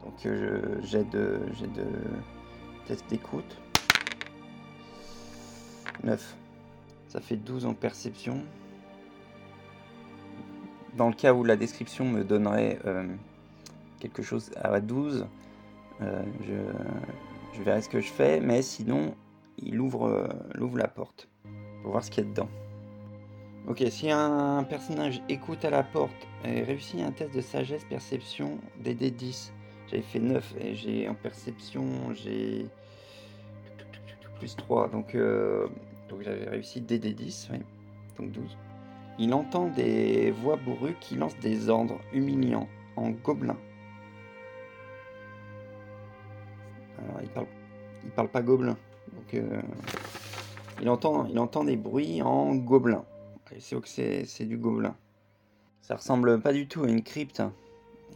Donc 0.05 0.15
j'ai 0.83 1.05
de, 1.05 1.41
j'ai 1.55 1.67
de 1.67 1.87
test 2.87 3.05
d'écoute. 3.09 3.59
9. 6.03 6.37
Ça 7.09 7.21
fait 7.21 7.37
12 7.37 7.67
en 7.67 7.75
perception. 7.75 8.45
Dans 10.97 11.09
le 11.09 11.15
cas 11.15 11.33
où 11.33 11.43
la 11.43 11.57
description 11.57 12.05
me 12.05 12.23
donnerait 12.23 12.79
euh, 12.87 13.07
quelque 13.99 14.23
chose 14.23 14.51
à 14.57 14.81
12, 14.81 15.27
euh, 16.03 16.23
je, 17.55 17.63
verrai 17.63 17.83
ce 17.83 17.89
que 17.89 18.01
je 18.01 18.11
fais, 18.11 18.41
mais 18.41 18.63
sinon, 18.63 19.15
il 19.59 19.81
ouvre, 19.81 20.07
euh, 20.09 20.29
ouvre 20.61 20.79
la 20.79 20.89
porte 20.89 21.29
pour 21.83 21.93
voir 21.93 22.05
ce 22.05 22.11
qu'il 22.11 22.25
y 22.25 22.27
a 22.27 22.31
dedans. 22.31 22.49
Ok, 23.67 23.83
si 23.89 24.11
un 24.11 24.63
personnage 24.65 25.23
écoute 25.29 25.65
à 25.65 25.71
la 25.71 25.83
porte 25.83 26.29
et 26.45 26.63
réussit 26.63 27.01
un 27.01 27.13
test 27.13 27.35
de 27.35 27.41
sagesse 27.41 27.85
perception 27.85 28.59
des 28.83 28.95
D10, 28.95 29.53
j'avais 29.87 30.03
fait 30.03 30.19
9 30.19 30.55
et 30.61 30.75
j'ai 30.75 31.09
en 31.09 31.15
perception, 31.15 32.13
j'ai 32.13 32.67
plus 34.39 34.57
3, 34.57 34.89
donc, 34.89 35.15
euh, 35.15 35.69
donc 36.09 36.23
j'avais 36.23 36.49
réussi 36.49 36.81
DD10, 36.81 37.49
oui. 37.53 37.59
donc 38.19 38.33
12. 38.33 38.57
Il 39.19 39.33
entend 39.33 39.69
des 39.69 40.33
voix 40.33 40.57
bourrues 40.57 40.97
qui 41.01 41.15
lancent 41.17 41.39
des 41.39 41.69
ordres 41.69 42.01
humiliants 42.13 42.69
en 42.97 43.11
gobelin. 43.11 43.57
Il 48.05 48.11
parle 48.11 48.29
pas 48.29 48.43
gobelin, 48.43 48.77
donc 49.15 49.35
euh, 49.35 49.61
il, 50.81 50.89
entend, 50.89 51.27
il 51.27 51.39
entend 51.39 51.65
des 51.65 51.77
bruits 51.77 52.23
en 52.23 52.55
gobelin. 52.55 53.05
C'est 53.61 53.81
que 53.81 53.89
c'est 53.89 54.45
du 54.45 54.57
gobelin. 54.57 54.97
Ça 55.81 55.97
ressemble 55.97 56.41
pas 56.41 56.53
du 56.53 56.67
tout 56.67 56.83
à 56.85 56.89
une 56.89 57.03
crypte. 57.03 57.43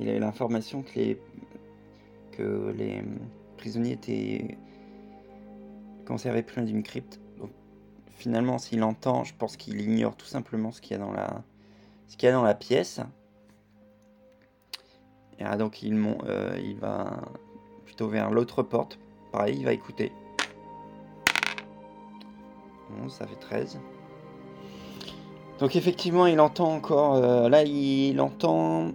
Il 0.00 0.08
a 0.08 0.16
eu 0.16 0.18
l'information 0.18 0.82
que 0.82 0.94
les, 0.96 1.20
que 2.32 2.74
les 2.76 3.02
prisonniers 3.56 3.92
étaient 3.92 4.56
conservés 6.06 6.42
plein 6.42 6.62
d'une 6.62 6.82
crypte. 6.82 7.20
Donc, 7.38 7.50
finalement, 8.08 8.58
s'il 8.58 8.82
entend, 8.82 9.24
je 9.24 9.34
pense 9.34 9.56
qu'il 9.56 9.80
ignore 9.80 10.16
tout 10.16 10.26
simplement 10.26 10.72
ce 10.72 10.80
qu'il 10.80 10.96
y 10.96 11.00
a 11.00 11.04
dans 11.04 11.12
la, 11.12 11.44
ce 12.08 12.16
qu'il 12.16 12.26
y 12.26 12.30
a 12.30 12.32
dans 12.32 12.42
la 12.42 12.54
pièce. 12.54 13.00
Et 15.38 15.44
ah, 15.44 15.56
donc 15.56 15.82
il, 15.82 15.94
euh, 16.24 16.58
il 16.60 16.76
va 16.78 17.20
plutôt 17.84 18.08
vers 18.08 18.30
l'autre 18.30 18.62
porte. 18.62 18.98
Pareil, 19.32 19.56
il 19.58 19.64
va 19.64 19.72
écouter. 19.72 20.12
Ça 23.08 23.26
fait 23.26 23.36
13. 23.36 23.78
Donc 25.58 25.76
effectivement, 25.76 26.26
il 26.26 26.40
entend 26.40 26.72
encore... 26.72 27.14
Euh, 27.14 27.48
là, 27.48 27.62
il 27.64 28.20
entend 28.20 28.92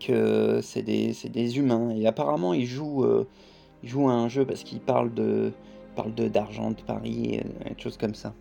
que 0.00 0.60
c'est 0.62 0.82
des, 0.82 1.58
humains. 1.58 1.90
Et 1.90 2.06
apparemment, 2.06 2.54
il 2.54 2.66
joue, 2.66 3.04
euh, 3.04 3.26
il 3.82 3.88
joue 3.88 4.08
à 4.08 4.12
un 4.12 4.28
jeu 4.28 4.44
parce 4.44 4.62
qu'il 4.62 4.80
parle 4.80 5.12
de 5.14 5.52
parle 5.94 6.14
de 6.14 6.26
d'argent 6.26 6.72
de 6.72 6.80
Paris, 6.82 7.40
euh, 7.40 7.70
des 7.72 7.80
choses 7.80 7.96
comme 7.96 8.14
ça. 8.14 8.32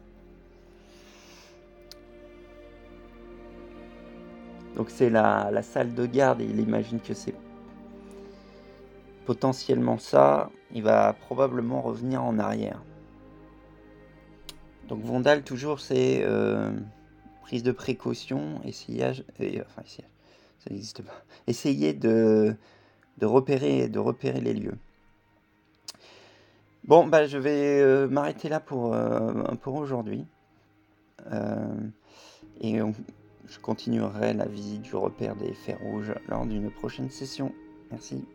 Donc 4.76 4.90
c'est 4.90 5.12
la, 5.12 5.52
la, 5.52 5.62
salle 5.62 5.94
de 5.94 6.08
garde 6.08 6.42
et 6.42 6.46
il 6.46 6.60
imagine 6.60 7.00
que 7.00 7.14
c'est 7.14 7.36
potentiellement 9.26 9.98
ça. 9.98 10.50
Il 10.74 10.84
va 10.84 11.14
probablement 11.14 11.82
revenir 11.82 12.24
en 12.24 12.40
arrière. 12.40 12.82
Donc 14.88 15.02
Vondal 15.04 15.44
toujours 15.44 15.80
c'est 15.80 16.24
euh, 16.24 16.72
prise 17.44 17.64
de 17.64 17.72
précaution, 17.72 18.62
essayage, 18.66 19.24
et, 19.40 19.62
enfin 19.62 19.82
essayage, 19.86 20.12
ça 20.60 20.70
n'existe 20.72 21.02
pas. 21.04 21.24
Essayer 21.48 21.94
de, 21.94 22.56
de, 23.18 23.26
repérer, 23.26 23.90
de 23.90 24.00
repérer 24.00 24.42
les 24.42 24.54
lieux. 24.54 24.78
Bon, 26.86 27.08
bah, 27.08 27.28
je 27.28 27.38
vais 27.38 27.82
euh, 27.82 28.08
m'arrêter 28.10 28.50
là 28.50 28.60
pour, 28.60 28.94
euh, 28.94 29.44
pour 29.62 29.76
aujourd'hui. 29.76 30.26
Euh, 31.32 31.76
et 32.60 32.80
je 33.48 33.60
continuerai 33.60 34.34
la 34.34 34.46
visite 34.46 34.82
du 34.82 34.96
repère 34.96 35.36
des 35.36 35.54
fers 35.54 35.80
rouges 35.80 36.14
lors 36.28 36.46
d'une 36.46 36.70
prochaine 36.70 37.10
session. 37.10 37.54
Merci. 37.92 38.26